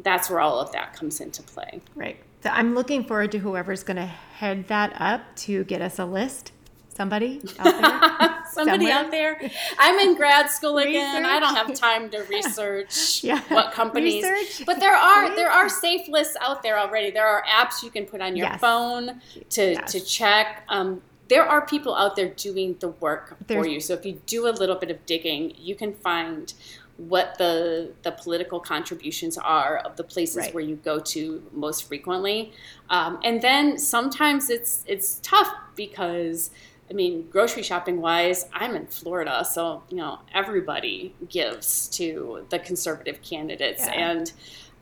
That's 0.00 0.28
where 0.28 0.40
all 0.40 0.58
of 0.58 0.72
that 0.72 0.94
comes 0.94 1.20
into 1.20 1.42
play. 1.42 1.80
Right. 1.94 2.16
So 2.42 2.50
I'm 2.50 2.74
looking 2.74 3.04
forward 3.04 3.32
to 3.32 3.38
whoever's 3.38 3.82
going 3.82 3.96
to 3.96 4.06
head 4.06 4.68
that 4.68 4.92
up 5.00 5.22
to 5.36 5.64
get 5.64 5.80
us 5.80 5.98
a 5.98 6.04
list. 6.04 6.52
Somebody 6.94 7.40
out 7.58 7.64
there. 7.64 8.44
Somebody 8.52 8.86
Somewhere. 8.86 9.04
out 9.04 9.10
there. 9.10 9.50
I'm 9.78 9.98
in 9.98 10.16
grad 10.16 10.48
school 10.48 10.78
again. 10.78 11.22
Research. 11.22 11.32
I 11.32 11.40
don't 11.40 11.56
have 11.56 11.74
time 11.74 12.08
to 12.10 12.22
research 12.24 13.24
yeah. 13.24 13.42
what 13.48 13.72
companies. 13.72 14.22
Research. 14.22 14.64
But 14.64 14.78
there 14.78 14.94
are 14.94 15.34
there 15.34 15.50
are 15.50 15.68
safe 15.68 16.08
lists 16.08 16.36
out 16.40 16.62
there 16.62 16.78
already. 16.78 17.10
There 17.10 17.26
are 17.26 17.42
apps 17.44 17.82
you 17.82 17.90
can 17.90 18.06
put 18.06 18.20
on 18.20 18.36
your 18.36 18.46
yes. 18.46 18.60
phone 18.60 19.20
to 19.50 19.72
yes. 19.72 19.92
to 19.92 20.00
check. 20.00 20.62
Um, 20.68 21.02
there 21.28 21.44
are 21.44 21.66
people 21.66 21.96
out 21.96 22.16
there 22.16 22.28
doing 22.28 22.76
the 22.80 22.88
work 22.88 23.36
There's, 23.46 23.64
for 23.64 23.68
you. 23.68 23.80
So 23.80 23.94
if 23.94 24.04
you 24.04 24.20
do 24.26 24.46
a 24.46 24.52
little 24.52 24.76
bit 24.76 24.90
of 24.90 25.04
digging, 25.06 25.54
you 25.58 25.74
can 25.74 25.94
find 25.94 26.52
what 26.96 27.36
the 27.38 27.92
the 28.02 28.12
political 28.12 28.60
contributions 28.60 29.36
are 29.36 29.78
of 29.78 29.96
the 29.96 30.04
places 30.04 30.36
right. 30.36 30.54
where 30.54 30.62
you 30.62 30.76
go 30.76 31.00
to 31.00 31.42
most 31.52 31.88
frequently. 31.88 32.52
Um, 32.88 33.18
and 33.24 33.42
then 33.42 33.78
sometimes 33.78 34.48
it's 34.48 34.84
it's 34.86 35.18
tough 35.22 35.52
because 35.74 36.50
I 36.90 36.92
mean, 36.92 37.28
grocery 37.30 37.62
shopping 37.62 38.00
wise, 38.00 38.46
I'm 38.52 38.76
in 38.76 38.86
Florida, 38.86 39.44
so 39.44 39.82
you 39.88 39.96
know 39.96 40.20
everybody 40.32 41.14
gives 41.28 41.88
to 41.90 42.46
the 42.50 42.58
conservative 42.58 43.22
candidates, 43.22 43.84
yeah. 43.86 44.10
and 44.10 44.32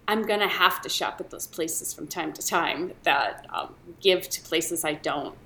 I'm 0.08 0.22
gonna 0.22 0.48
have 0.48 0.82
to 0.82 0.88
shop 0.88 1.20
at 1.20 1.30
those 1.30 1.46
places 1.46 1.94
from 1.94 2.06
time 2.06 2.32
to 2.32 2.46
time 2.46 2.92
that 3.04 3.46
um, 3.52 3.74
give 4.00 4.28
to 4.28 4.40
places 4.42 4.84
I 4.84 4.94
don't 4.94 5.36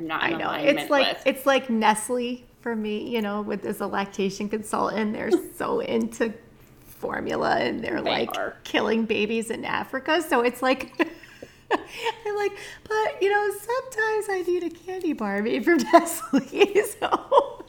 I'm 0.00 0.06
not 0.06 0.22
I 0.22 0.30
know. 0.30 0.52
It's 0.52 0.90
like 0.90 1.16
with. 1.16 1.26
it's 1.26 1.46
like 1.46 1.70
Nestle 1.70 2.44
for 2.60 2.74
me, 2.74 3.08
you 3.08 3.22
know, 3.22 3.42
with 3.42 3.64
as 3.64 3.80
a 3.80 3.86
lactation 3.86 4.48
consultant, 4.48 5.12
they're 5.12 5.30
so 5.56 5.80
into 5.80 6.32
formula 6.86 7.56
and 7.56 7.82
they're 7.82 8.02
they 8.02 8.10
like 8.10 8.36
are. 8.36 8.56
killing 8.64 9.04
babies 9.04 9.50
in 9.50 9.64
Africa. 9.64 10.22
So 10.22 10.40
it's 10.40 10.62
like 10.62 10.92
like, 12.40 12.56
but 12.84 13.22
you 13.22 13.30
know, 13.30 13.50
sometimes 13.50 14.26
I 14.28 14.44
need 14.46 14.64
a 14.64 14.70
candy 14.70 15.12
bar 15.12 15.42
made 15.42 15.64
from 15.64 15.78
Nestle. 15.92 16.40
So 17.00 17.64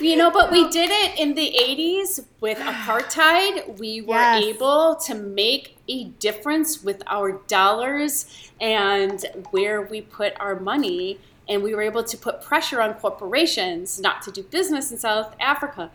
you 0.00 0.16
know, 0.16 0.30
but 0.30 0.50
we 0.50 0.68
did 0.68 0.90
it 0.90 1.18
in 1.18 1.34
the 1.34 1.54
80s 1.58 2.24
with 2.40 2.58
apartheid. 2.58 3.78
We 3.78 4.02
were 4.02 4.14
yes. 4.14 4.44
able 4.44 4.96
to 5.06 5.14
make 5.14 5.76
a 5.88 6.04
difference 6.04 6.82
with 6.82 7.02
our 7.06 7.32
dollars 7.46 8.50
and 8.60 9.24
where 9.50 9.82
we 9.82 10.02
put 10.02 10.34
our 10.38 10.58
money. 10.58 11.18
And 11.48 11.62
we 11.62 11.74
were 11.74 11.82
able 11.82 12.02
to 12.02 12.16
put 12.16 12.42
pressure 12.42 12.82
on 12.82 12.94
corporations 12.94 14.00
not 14.00 14.20
to 14.22 14.32
do 14.32 14.42
business 14.42 14.90
in 14.90 14.98
South 14.98 15.34
Africa. 15.40 15.90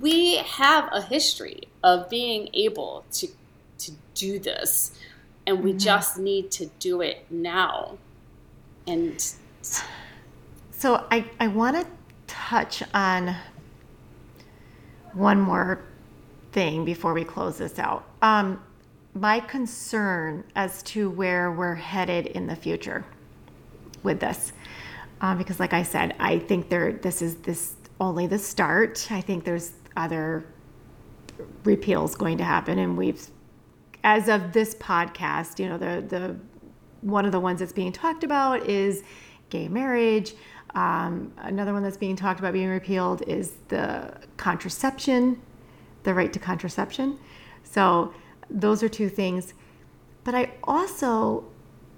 We 0.00 0.36
have 0.38 0.88
a 0.92 1.00
history 1.00 1.62
of 1.82 2.10
being 2.10 2.48
able 2.52 3.04
to, 3.12 3.28
to 3.78 3.92
do 4.14 4.38
this, 4.38 4.98
and 5.46 5.62
we 5.62 5.70
mm-hmm. 5.70 5.78
just 5.78 6.18
need 6.18 6.50
to 6.52 6.66
do 6.78 7.00
it 7.00 7.26
now. 7.30 7.98
And 8.86 9.34
so 10.70 11.06
I, 11.10 11.24
I 11.40 11.48
want 11.48 11.76
to 11.76 11.86
touch 12.26 12.82
on 12.94 13.34
one 15.12 15.40
more 15.40 15.82
thing 16.52 16.84
before 16.84 17.14
we 17.14 17.24
close 17.24 17.58
this 17.58 17.78
out. 17.78 18.04
Um, 18.22 18.62
my 19.14 19.40
concern 19.40 20.44
as 20.54 20.82
to 20.84 21.08
where 21.08 21.50
we're 21.50 21.74
headed 21.74 22.26
in 22.26 22.46
the 22.46 22.56
future 22.56 23.04
with 24.02 24.20
this, 24.20 24.52
um, 25.20 25.38
because 25.38 25.58
like 25.58 25.72
I 25.72 25.82
said, 25.82 26.14
I 26.18 26.38
think 26.38 26.68
there 26.68 26.92
this 26.92 27.22
is 27.22 27.36
this 27.36 27.74
only 27.98 28.26
the 28.26 28.38
start. 28.38 29.08
I 29.10 29.22
think 29.22 29.44
there's 29.44 29.72
other 29.96 30.44
repeals 31.64 32.14
going 32.14 32.38
to 32.38 32.44
happen, 32.44 32.78
and 32.78 32.96
we've, 32.96 33.26
as 34.06 34.28
of 34.28 34.52
this 34.52 34.76
podcast, 34.76 35.58
you 35.58 35.68
know, 35.68 35.76
the 35.76 36.02
the 36.08 36.36
one 37.00 37.26
of 37.26 37.32
the 37.32 37.40
ones 37.40 37.58
that's 37.58 37.72
being 37.72 37.92
talked 37.92 38.22
about 38.22 38.66
is 38.66 39.02
gay 39.50 39.68
marriage. 39.68 40.34
Um, 40.74 41.32
another 41.38 41.72
one 41.72 41.82
that's 41.82 41.96
being 41.96 42.14
talked 42.14 42.38
about 42.38 42.52
being 42.52 42.68
repealed 42.68 43.22
is 43.22 43.54
the 43.68 44.14
contraception, 44.36 45.42
the 46.04 46.14
right 46.14 46.32
to 46.32 46.38
contraception. 46.38 47.18
So 47.64 48.14
those 48.48 48.82
are 48.82 48.88
two 48.88 49.08
things. 49.08 49.54
But 50.22 50.36
I 50.36 50.52
also 50.64 51.44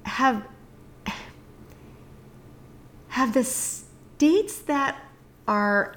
have 0.04 0.46
have 3.08 3.34
the 3.34 3.44
states 3.44 4.60
that 4.60 4.98
are 5.46 5.96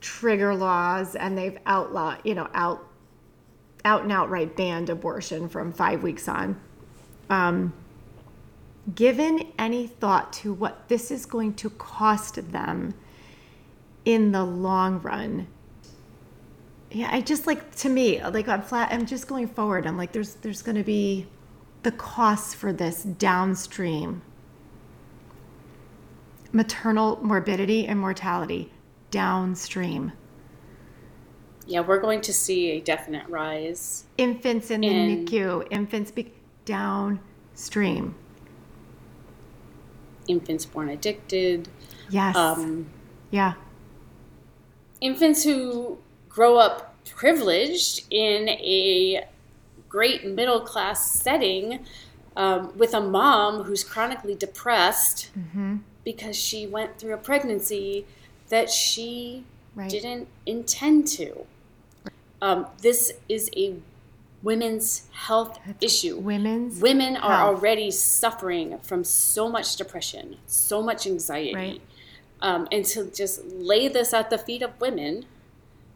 trigger 0.00 0.54
laws 0.54 1.14
and 1.14 1.36
they've 1.36 1.58
outlawed, 1.66 2.20
you 2.24 2.34
know, 2.34 2.48
out 2.54 2.86
out 3.86 4.02
and 4.02 4.12
outright 4.12 4.56
banned 4.56 4.90
abortion 4.90 5.48
from 5.48 5.72
five 5.72 6.02
weeks 6.02 6.28
on. 6.28 6.60
Um, 7.30 7.72
given 8.94 9.52
any 9.58 9.86
thought 9.86 10.32
to 10.32 10.52
what 10.52 10.88
this 10.88 11.10
is 11.10 11.24
going 11.24 11.54
to 11.54 11.70
cost 11.70 12.52
them 12.52 12.94
in 14.04 14.30
the 14.30 14.44
long 14.44 15.02
run 15.02 15.48
yeah 16.92 17.08
i 17.10 17.20
just 17.20 17.48
like 17.48 17.74
to 17.74 17.88
me 17.88 18.22
like 18.26 18.46
i'm 18.46 18.62
flat 18.62 18.92
i'm 18.92 19.04
just 19.04 19.26
going 19.26 19.48
forward. 19.48 19.88
I'm 19.88 19.96
like 19.96 20.12
there's 20.12 20.34
there's 20.34 20.62
going 20.62 20.76
to 20.76 20.84
be 20.84 21.26
the 21.82 21.92
costs 21.92 22.52
for 22.52 22.72
this 22.72 23.04
downstream. 23.04 24.22
Maternal 26.52 27.20
morbidity 27.22 27.86
and 27.86 28.00
mortality 28.00 28.72
downstream 29.10 30.12
Yeah, 31.66 31.80
we're 31.80 32.00
going 32.00 32.20
to 32.22 32.32
see 32.32 32.70
a 32.70 32.80
definite 32.80 33.28
rise. 33.28 34.04
Infants 34.16 34.70
in, 34.70 34.84
in 34.84 35.24
the 35.24 35.30
NICU, 35.30 35.66
infants 35.70 36.12
be- 36.12 36.32
downstream. 36.64 38.14
Infants 40.28 40.64
born 40.64 40.88
addicted. 40.88 41.68
Yes. 42.08 42.36
Um, 42.36 42.86
yeah. 43.30 43.54
Infants 45.00 45.42
who 45.42 45.98
grow 46.28 46.56
up 46.56 46.94
privileged 47.04 48.06
in 48.10 48.48
a 48.48 49.26
great 49.88 50.26
middle 50.26 50.60
class 50.60 51.10
setting 51.10 51.84
um, 52.36 52.76
with 52.76 52.92
a 52.94 53.00
mom 53.00 53.62
who's 53.62 53.82
chronically 53.82 54.34
depressed 54.34 55.30
mm-hmm. 55.38 55.76
because 56.04 56.36
she 56.36 56.66
went 56.66 56.98
through 56.98 57.14
a 57.14 57.18
pregnancy 57.18 58.04
that 58.48 58.70
she 58.70 59.44
right. 59.74 59.90
didn't 59.90 60.28
intend 60.44 61.06
to. 61.08 61.46
Um, 62.42 62.66
this 62.82 63.12
is 63.28 63.50
a 63.56 63.76
women's 64.42 65.08
health 65.12 65.58
That's 65.66 65.84
issue. 65.84 66.18
Women's 66.18 66.80
women 66.80 67.14
health. 67.14 67.24
are 67.24 67.46
already 67.48 67.90
suffering 67.90 68.78
from 68.78 69.04
so 69.04 69.48
much 69.48 69.76
depression, 69.76 70.36
so 70.46 70.82
much 70.82 71.06
anxiety, 71.06 71.54
right. 71.54 71.82
um, 72.42 72.68
and 72.70 72.84
to 72.86 73.10
just 73.10 73.44
lay 73.46 73.88
this 73.88 74.12
at 74.12 74.30
the 74.30 74.38
feet 74.38 74.62
of 74.62 74.78
women 74.80 75.26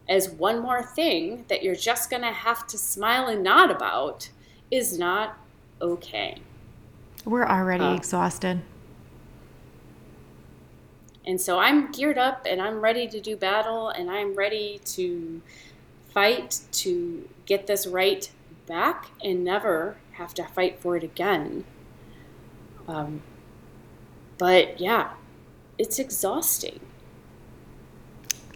as 0.09 0.29
one 0.29 0.59
more 0.59 0.83
thing 0.83 1.45
that 1.47 1.63
you're 1.63 1.75
just 1.75 2.09
going 2.09 2.23
to 2.23 2.31
have 2.31 2.67
to 2.67 2.77
smile 2.77 3.27
and 3.27 3.43
nod 3.43 3.71
about 3.71 4.29
is 4.69 4.97
not 4.97 5.37
okay. 5.81 6.37
We're 7.23 7.47
already 7.47 7.85
uh, 7.85 7.95
exhausted. 7.95 8.61
And 11.25 11.39
so 11.39 11.59
I'm 11.59 11.91
geared 11.91 12.17
up 12.17 12.45
and 12.49 12.61
I'm 12.61 12.81
ready 12.81 13.07
to 13.07 13.21
do 13.21 13.37
battle 13.37 13.89
and 13.89 14.09
I'm 14.09 14.35
ready 14.35 14.81
to 14.85 15.41
fight 16.13 16.59
to 16.71 17.27
get 17.45 17.67
this 17.67 17.87
right 17.87 18.29
back 18.67 19.11
and 19.23 19.43
never 19.43 19.97
have 20.13 20.33
to 20.35 20.43
fight 20.45 20.79
for 20.79 20.95
it 20.95 21.03
again. 21.03 21.65
Um, 22.87 23.21
but 24.37 24.79
yeah, 24.79 25.13
it's 25.77 25.99
exhausting. 25.99 26.79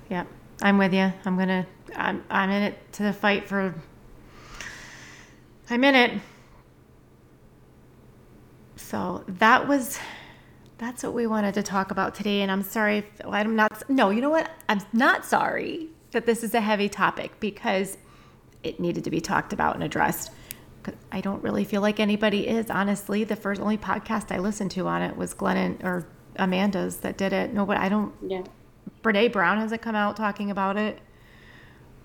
Yeah, 0.10 0.26
I'm 0.62 0.78
with 0.78 0.94
you. 0.94 1.12
I'm 1.26 1.38
gonna. 1.38 1.68
I'm. 1.96 2.24
I'm 2.30 2.50
in 2.50 2.64
it 2.64 2.94
to 2.94 3.04
the 3.04 3.14
fight 3.14 3.48
for. 3.48 3.74
I'm 5.70 5.84
in 5.84 5.96
it. 5.96 6.22
So 8.76 9.24
that 9.28 9.68
was 9.68 9.98
that's 10.78 11.04
what 11.04 11.14
we 11.14 11.26
wanted 11.26 11.54
to 11.56 11.64
talk 11.64 11.92
about 11.92 12.14
today. 12.16 12.42
And 12.42 12.52
I'm 12.52 12.62
sorry 12.62 13.00
if 13.00 13.06
I'm 13.26 13.56
not, 13.56 13.90
no, 13.90 14.10
you 14.10 14.22
know 14.22 14.30
what? 14.30 14.50
I'm 14.68 14.82
not 14.94 15.26
sorry 15.26 15.90
that 16.16 16.26
this 16.26 16.44
is 16.44 16.54
a 16.54 16.62
heavy 16.62 16.88
topic 16.88 17.40
because 17.42 17.98
it 18.64 18.80
needed 18.80 19.04
to 19.04 19.12
be 19.12 19.20
talked 19.22 19.54
about 19.54 19.76
and 19.76 19.84
addressed. 19.84 20.32
I 21.12 21.20
don't 21.20 21.44
really 21.44 21.66
feel 21.66 21.82
like 21.82 22.00
anybody 22.00 22.48
is, 22.48 22.70
honestly. 22.70 23.24
The 23.24 23.36
first 23.36 23.60
only 23.60 23.78
podcast 23.78 24.34
I 24.34 24.40
listened 24.40 24.72
to 24.72 24.88
on 24.88 25.02
it 25.02 25.18
was 25.18 25.34
Glennon, 25.34 25.84
or 25.84 26.08
Amanda's 26.38 26.98
that 26.98 27.18
did 27.18 27.34
it. 27.34 27.54
No, 27.54 27.66
but 27.66 27.78
I 27.78 27.90
don't. 27.90 28.14
Yeah. 28.26 28.44
Brene 29.04 29.32
Brown 29.32 29.60
hasn't 29.60 29.82
come 29.82 29.96
out 29.96 30.16
talking 30.16 30.50
about 30.50 30.78
it. 30.78 31.00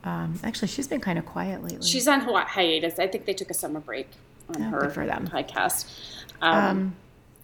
Um, 0.03 0.41
actually, 0.43 0.69
she's 0.69 0.89
been 0.89 1.01
kind 1.01 1.19
of 1.19 1.25
quiet 1.25 1.63
lately. 1.63 1.87
She's 1.87 2.09
on 2.09 2.21
hiatus. 2.21 2.99
I 2.99 3.07
think 3.07 3.27
they 3.27 3.35
took 3.35 3.51
a 3.51 3.55
summer 3.55 3.81
break 3.81 4.09
on 4.49 4.63
oh, 4.63 4.71
her 4.71 4.91
for 4.91 5.07
them. 5.07 5.29
podcast. 5.29 6.25
Um, 6.41 6.55
um, 6.65 6.97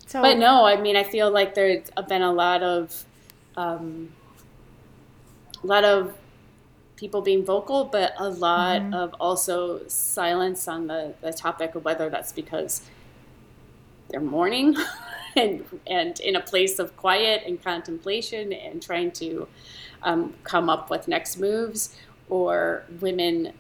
so, 0.07 0.21
but 0.21 0.39
no, 0.39 0.65
I 0.65 0.81
mean, 0.81 0.97
I 0.97 1.05
feel 1.05 1.31
like 1.31 1.55
there's 1.55 1.91
been 2.09 2.23
a 2.23 2.33
lot 2.33 2.63
of, 2.63 3.05
um, 3.57 4.13
a 5.63 5.67
lot 5.67 5.85
of 5.85 6.17
people 6.97 7.21
being 7.21 7.45
vocal, 7.45 7.85
but 7.85 8.15
a 8.19 8.29
lot 8.29 8.81
mm-hmm. 8.81 8.95
of 8.95 9.15
also 9.21 9.87
silence 9.87 10.67
on 10.67 10.87
the, 10.87 11.15
the 11.21 11.33
topic 11.33 11.75
of 11.75 11.85
whether 11.85 12.09
that's 12.09 12.33
because 12.33 12.83
they're 14.09 14.21
mourning 14.21 14.77
and 15.37 15.65
and 15.87 16.21
in 16.21 16.37
a 16.37 16.41
place 16.41 16.79
of 16.79 16.97
quiet 16.97 17.43
and 17.47 17.63
contemplation 17.63 18.53
and 18.53 18.83
trying 18.83 19.11
to 19.11 19.47
um, 20.03 20.35
come 20.45 20.71
up 20.71 20.91
with 20.91 21.09
next 21.09 21.39
moves, 21.39 21.97
or 22.29 22.85
women 23.01 23.53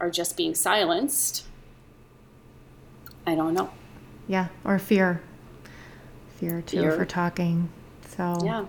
are 0.00 0.10
just 0.10 0.36
being 0.36 0.54
silenced 0.54 1.44
I 3.26 3.34
don't 3.34 3.54
know. 3.54 3.70
Yeah, 4.28 4.48
or 4.64 4.78
fear. 4.78 5.22
Fear 6.36 6.62
too 6.62 6.80
fear. 6.80 6.92
for 6.92 7.04
talking. 7.04 7.70
So 8.08 8.38
Yeah. 8.44 8.66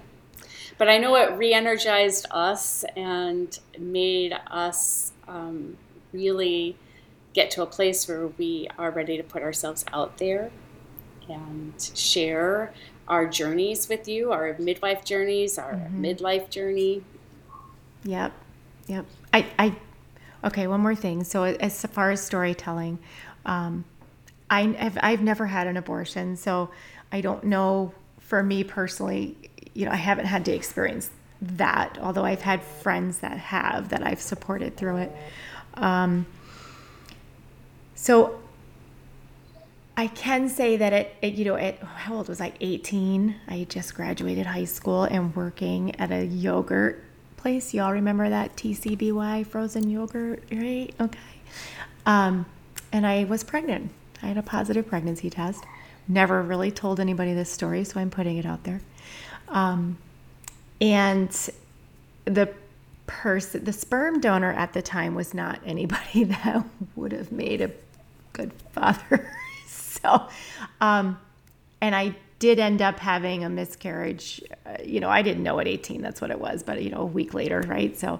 But 0.77 0.89
I 0.89 0.97
know 0.97 1.15
it 1.15 1.37
re-energized 1.37 2.27
us 2.31 2.83
and 2.95 3.57
made 3.79 4.33
us 4.47 5.13
um, 5.27 5.77
really 6.11 6.75
get 7.33 7.51
to 7.51 7.61
a 7.61 7.65
place 7.65 8.07
where 8.07 8.27
we 8.27 8.67
are 8.77 8.91
ready 8.91 9.17
to 9.17 9.23
put 9.23 9.41
ourselves 9.41 9.85
out 9.93 10.17
there 10.17 10.51
and 11.29 11.91
share 11.93 12.73
our 13.07 13.25
journeys 13.27 13.87
with 13.87 14.07
you, 14.07 14.31
our 14.31 14.55
midwife 14.57 15.05
journeys, 15.05 15.57
our 15.57 15.73
mm-hmm. 15.73 16.03
midlife 16.03 16.49
journey. 16.49 17.03
Yep. 18.03 18.31
Yep. 18.87 19.05
I, 19.33 19.45
I, 19.57 19.75
okay, 20.43 20.67
one 20.67 20.81
more 20.81 20.95
thing. 20.95 21.23
So 21.23 21.43
as 21.43 21.83
far 21.83 22.11
as 22.11 22.21
storytelling, 22.21 22.99
um, 23.45 23.85
I 24.49 24.61
have 24.61 24.97
I've 25.01 25.21
never 25.21 25.47
had 25.47 25.67
an 25.67 25.75
abortion, 25.75 26.35
so 26.35 26.69
I 27.11 27.21
don't 27.21 27.43
know 27.45 27.93
for 28.19 28.43
me 28.43 28.63
personally, 28.63 29.35
you 29.75 29.85
know, 29.85 29.91
I 29.91 29.97
haven't 29.97 30.25
had 30.25 30.43
to 30.45 30.53
experience 30.53 31.11
that, 31.41 31.99
although 32.01 32.25
I've 32.25 32.41
had 32.41 32.63
friends 32.63 33.19
that 33.19 33.37
have 33.37 33.89
that 33.89 34.05
I've 34.05 34.21
supported 34.21 34.75
through 34.75 34.97
it. 34.97 35.15
Um, 35.75 36.25
so 37.93 38.39
I 39.95 40.07
can 40.07 40.49
say 40.49 40.77
that 40.77 40.93
it, 41.21 41.33
you 41.35 41.45
know, 41.45 41.55
at 41.55 41.79
how 41.79 42.15
old 42.15 42.29
was 42.29 42.41
I? 42.41 42.53
18. 42.59 43.35
I 43.47 43.65
just 43.69 43.93
graduated 43.93 44.47
high 44.47 44.65
school 44.65 45.03
and 45.03 45.35
working 45.35 45.95
at 45.99 46.11
a 46.11 46.25
yogurt 46.25 47.03
place. 47.37 47.73
Y'all 47.73 47.91
remember 47.91 48.29
that 48.29 48.55
TCBY 48.55 49.45
frozen 49.45 49.89
yogurt, 49.89 50.43
right? 50.51 50.93
Okay. 50.99 51.19
Um, 52.05 52.45
and 52.91 53.05
I 53.05 53.25
was 53.25 53.43
pregnant 53.43 53.91
I 54.25 54.27
had 54.29 54.37
a 54.37 54.43
positive 54.43 54.87
pregnancy 54.87 55.29
test. 55.29 55.63
Never 56.07 56.41
really 56.41 56.71
told 56.71 56.99
anybody 56.99 57.33
this 57.33 57.51
story, 57.51 57.83
so 57.83 57.99
I'm 57.99 58.09
putting 58.09 58.37
it 58.37 58.45
out 58.45 58.63
there. 58.63 58.81
Um, 59.49 59.97
and 60.81 61.49
the 62.25 62.53
person, 63.07 63.63
the 63.63 63.73
sperm 63.73 64.19
donor 64.19 64.51
at 64.51 64.73
the 64.73 64.81
time 64.81 65.15
was 65.15 65.33
not 65.33 65.59
anybody 65.65 66.23
that 66.25 66.65
would 66.95 67.11
have 67.11 67.31
made 67.31 67.61
a 67.61 67.71
good 68.33 68.51
father. 68.71 69.31
so, 69.67 70.27
um, 70.81 71.19
and 71.81 71.95
I 71.95 72.15
did 72.39 72.59
end 72.59 72.81
up 72.81 72.99
having 72.99 73.43
a 73.43 73.49
miscarriage. 73.49 74.41
Uh, 74.65 74.77
you 74.83 74.99
know, 74.99 75.09
I 75.09 75.21
didn't 75.21 75.43
know 75.43 75.59
at 75.59 75.67
18 75.67 76.01
that's 76.01 76.21
what 76.21 76.31
it 76.31 76.39
was, 76.39 76.63
but 76.63 76.81
you 76.83 76.89
know, 76.89 77.01
a 77.01 77.05
week 77.05 77.33
later, 77.33 77.61
right? 77.61 77.97
So, 77.97 78.19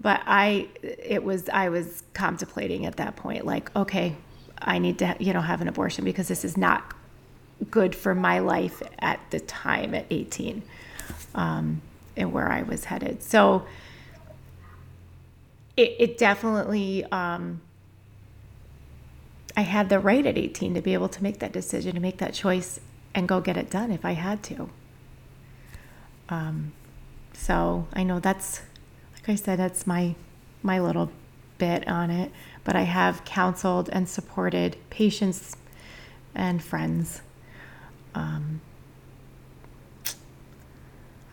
but 0.00 0.22
I, 0.26 0.68
it 0.82 1.22
was, 1.22 1.48
I 1.48 1.68
was 1.68 2.02
contemplating 2.14 2.86
at 2.86 2.96
that 2.96 3.16
point, 3.16 3.46
like, 3.46 3.74
okay, 3.76 4.16
I 4.58 4.78
need 4.78 4.98
to, 5.00 5.16
you 5.18 5.32
know, 5.32 5.40
have 5.40 5.60
an 5.60 5.68
abortion 5.68 6.04
because 6.04 6.28
this 6.28 6.44
is 6.44 6.56
not 6.56 6.94
good 7.70 7.94
for 7.94 8.14
my 8.14 8.38
life 8.38 8.82
at 8.98 9.20
the 9.30 9.40
time 9.40 9.94
at 9.94 10.06
18 10.10 10.62
um, 11.34 11.80
and 12.16 12.32
where 12.32 12.50
I 12.50 12.62
was 12.62 12.84
headed. 12.84 13.22
So 13.22 13.64
it, 15.76 15.96
it 15.98 16.18
definitely, 16.18 17.04
um, 17.12 17.60
I 19.56 19.62
had 19.62 19.88
the 19.88 19.98
right 19.98 20.24
at 20.24 20.36
18 20.38 20.74
to 20.74 20.80
be 20.80 20.94
able 20.94 21.08
to 21.10 21.22
make 21.22 21.38
that 21.40 21.52
decision, 21.52 21.94
to 21.94 22.00
make 22.00 22.18
that 22.18 22.34
choice 22.34 22.80
and 23.14 23.28
go 23.28 23.40
get 23.40 23.56
it 23.56 23.70
done 23.70 23.90
if 23.90 24.04
I 24.04 24.12
had 24.12 24.42
to. 24.44 24.70
Um, 26.28 26.72
so 27.34 27.86
I 27.92 28.02
know 28.02 28.20
that's, 28.20 28.62
like 29.14 29.28
I 29.28 29.34
said, 29.34 29.58
that's 29.58 29.86
my, 29.86 30.14
my 30.62 30.80
little 30.80 31.10
bit 31.58 31.86
on 31.86 32.10
it 32.10 32.32
but 32.64 32.76
I 32.76 32.82
have 32.82 33.24
counseled 33.24 33.88
and 33.92 34.08
supported 34.08 34.76
patients 34.90 35.56
and 36.34 36.62
friends. 36.62 37.22
Um, 38.14 38.60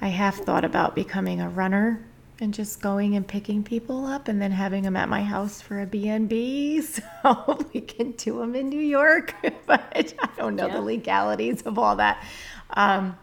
I 0.01 0.07
have 0.07 0.35
thought 0.35 0.63
about 0.63 0.95
becoming 0.95 1.41
a 1.41 1.49
runner 1.49 2.05
and 2.41 2.53
just 2.53 2.81
going 2.81 3.15
and 3.15 3.27
picking 3.27 3.63
people 3.63 4.05
up 4.05 4.27
and 4.27 4.41
then 4.41 4.51
having 4.51 4.83
them 4.83 4.95
at 4.95 5.09
my 5.09 5.23
house 5.23 5.61
for 5.61 5.81
a 5.81 5.85
B&B 5.85 6.81
so 7.23 7.67
we 7.73 7.81
can 7.81 8.11
do 8.11 8.39
them 8.39 8.55
in 8.55 8.69
New 8.69 8.79
York. 8.79 9.35
but 9.65 9.83
I 9.93 10.29
don't 10.37 10.55
know 10.55 10.67
yeah. 10.67 10.73
the 10.73 10.81
legalities 10.81 11.63
of 11.63 11.77
all 11.77 11.97
that. 11.97 12.23
Um, 12.71 13.17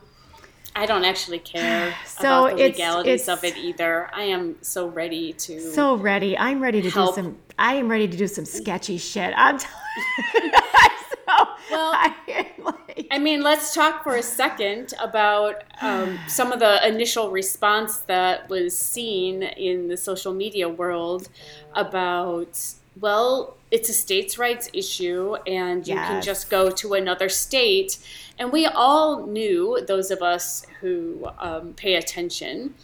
I 0.74 0.84
don't 0.84 1.04
actually 1.04 1.38
care 1.38 1.94
so 2.06 2.46
about 2.46 2.58
the 2.58 2.64
legalities 2.64 3.20
it's, 3.20 3.28
of 3.28 3.42
it 3.44 3.56
either. 3.56 4.10
I 4.12 4.24
am 4.24 4.56
so 4.60 4.86
ready 4.88 5.32
to 5.32 5.72
so 5.72 5.96
ready. 5.96 6.36
I'm 6.36 6.60
ready 6.60 6.82
to 6.82 6.90
help. 6.90 7.16
do 7.16 7.22
some. 7.22 7.38
I 7.58 7.74
am 7.74 7.88
ready 7.88 8.06
to 8.06 8.16
do 8.16 8.26
some 8.28 8.44
sketchy 8.44 8.98
shit. 8.98 9.32
I'm 9.36 9.58
telling 9.58 9.80
you. 10.34 10.50
so 10.52 10.85
Well, 11.70 11.92
I, 11.94 12.14
like... 12.58 13.06
I, 13.10 13.18
mean, 13.18 13.42
let's 13.42 13.74
talk 13.74 14.02
for 14.02 14.16
a 14.16 14.22
second 14.22 14.94
about 15.00 15.64
um, 15.80 16.18
some 16.28 16.52
of 16.52 16.60
the 16.60 16.86
initial 16.86 17.30
response 17.30 17.98
that 17.98 18.48
was 18.48 18.76
seen 18.76 19.42
in 19.42 19.88
the 19.88 19.96
social 19.96 20.32
media 20.32 20.68
world 20.68 21.28
about, 21.74 22.74
well, 23.00 23.56
it's 23.70 23.88
a 23.88 23.92
states' 23.92 24.38
rights 24.38 24.70
issue, 24.72 25.36
and 25.46 25.86
you 25.86 25.94
yes. 25.94 26.08
can 26.08 26.22
just 26.22 26.50
go 26.50 26.70
to 26.70 26.94
another 26.94 27.28
state. 27.28 27.98
And 28.38 28.52
we 28.52 28.66
all 28.66 29.26
knew, 29.26 29.84
those 29.86 30.10
of 30.10 30.22
us 30.22 30.66
who 30.80 31.28
um, 31.38 31.74
pay 31.74 31.94
attention, 31.94 32.74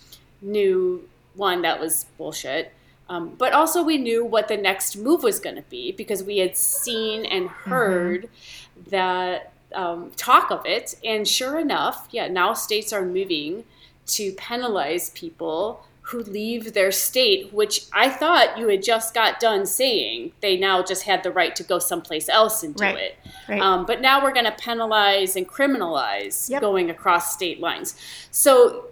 knew 0.41 1.09
one 1.35 1.63
that 1.63 1.81
was 1.81 2.07
bullshit 2.19 2.73
um, 3.13 3.35
but 3.37 3.53
also, 3.53 3.83
we 3.83 3.99
knew 3.99 4.25
what 4.25 4.49
the 4.49 4.57
next 4.57 4.97
move 4.97 5.23
was 5.23 5.39
going 5.39 5.57
to 5.57 5.63
be 5.69 5.93
because 5.93 6.23
we 6.23 6.39
had 6.39 6.57
seen 6.57 7.27
and 7.27 7.49
mm-hmm. 7.49 7.71
heard 7.71 8.23
mm-hmm. 8.23 8.62
That 8.89 9.53
um, 9.75 10.11
talk 10.17 10.51
of 10.51 10.67
it. 10.67 10.95
And 11.05 11.27
sure 11.27 11.59
enough, 11.59 12.09
yeah, 12.11 12.29
now 12.29 12.55
states 12.55 12.93
are 12.93 13.05
moving 13.05 13.65
to 14.07 14.33
penalize 14.33 15.11
people 15.11 15.85
who 16.03 16.21
leave 16.25 16.73
their 16.75 16.91
state, 16.91 17.53
which 17.53 17.87
I 17.93 18.11
thought 18.11 18.59
you 18.59 18.69
had 18.69 18.83
just 18.83 19.15
got 19.15 19.39
done 19.39 19.65
saying 19.67 20.33
they 20.41 20.57
now 20.57 20.83
just 20.83 21.05
had 21.05 21.23
the 21.23 21.31
right 21.31 21.55
to 21.57 21.63
go 21.63 21.79
someplace 21.79 22.29
else 22.29 22.65
and 22.65 22.75
do 22.75 22.83
right. 22.83 22.99
it. 22.99 23.19
Right. 23.49 23.61
Um, 23.61 23.87
but 23.87 24.01
now 24.01 24.23
we're 24.23 24.33
going 24.33 24.47
to 24.47 24.53
penalize 24.53 25.37
and 25.37 25.49
criminalize 25.49 26.51
yep. 26.51 26.61
going 26.61 26.91
across 26.91 27.33
state 27.33 27.61
lines. 27.61 27.95
So 28.33 28.87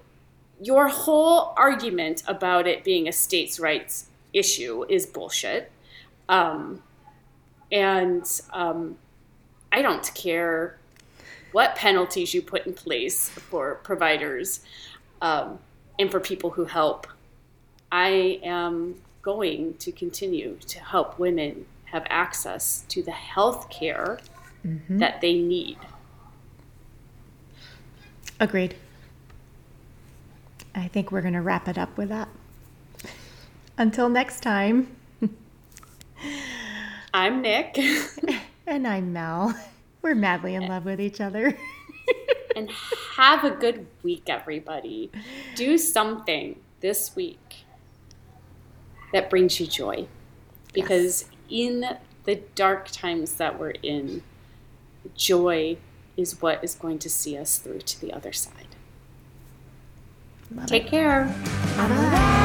your 0.63 0.89
whole 0.89 1.53
argument 1.57 2.23
about 2.29 2.69
it 2.69 2.85
being 2.85 3.09
a 3.09 3.13
states' 3.13 3.59
rights 3.59 4.07
issue 4.33 4.85
is 4.89 5.05
bullshit. 5.05 5.73
Um, 6.29 6.83
and 7.73 8.25
um, 8.53 8.97
I 9.73 9.83
don't 9.83 10.13
care 10.15 10.79
what 11.53 11.75
penalties 11.77 12.35
you 12.35 12.43
put 12.43 12.67
in 12.67 12.75
place 12.75 13.29
for 13.29 13.77
providers 13.77 14.61
um, 15.21 15.59
and 15.99 16.11
for 16.11 16.21
people 16.21 16.51
who 16.51 16.65
help. 16.65 17.07
I 17.93 18.41
am 18.43 18.97
going 19.23 19.75
to 19.75 19.93
continue 19.93 20.57
to 20.67 20.81
help 20.81 21.19
women 21.19 21.67
have 21.87 22.05
access 22.09 22.85
to 22.89 23.03
the 23.03 23.11
health 23.11 23.69
care 23.69 24.21
mm-hmm. 24.65 24.99
that 24.99 25.21
they 25.21 25.35
need. 25.35 25.79
Agreed. 28.39 28.77
I 30.75 30.89
think 30.89 31.11
we're 31.11 31.21
going 31.21 31.35
to 31.35 31.43
wrap 31.43 31.69
it 31.69 31.77
up 31.77 31.97
with 31.99 32.09
that. 32.11 32.29
Until 33.77 34.09
next 34.09 34.41
time. 34.41 34.97
I'm 37.13 37.43
Nic. 37.43 37.77
and 38.67 38.87
I'm 38.87 39.13
Mel. 39.13 39.55
We're 40.03 40.15
madly 40.15 40.55
in 40.55 40.65
eh. 40.65 40.69
love 40.69 40.85
with 40.85 41.01
each 41.01 41.21
other. 41.21 41.57
and 42.57 42.71
have 43.17 43.45
a 43.45 43.51
good 43.51 43.87
week, 44.03 44.25
everybody. 44.29 45.11
Do 45.57 45.77
something 45.77 46.59
this 46.81 47.15
week 47.15 47.65
that 49.13 49.29
brings 49.29 49.61
you 49.61 49.67
joy. 49.67 50.07
Because 50.73 51.27
yes. 51.49 51.69
in 51.69 51.99
the 52.25 52.37
dark 52.55 52.89
times 52.91 53.35
that 53.35 53.59
we're 53.59 53.75
in, 53.83 54.23
joy 55.17 55.77
is 56.17 56.41
what 56.41 56.63
is 56.63 56.75
going 56.75 56.99
to 57.01 57.11
see 57.11 57.37
us 57.37 57.59
through 57.59 57.81
to 57.81 58.01
the 58.01 58.13
other 58.13 58.33
side. 58.33 58.55
Love 60.55 60.67
Take 60.67 60.87
it. 60.87 60.91
care. 60.91 61.25
Bye 61.77 61.89
bye. 61.89 62.40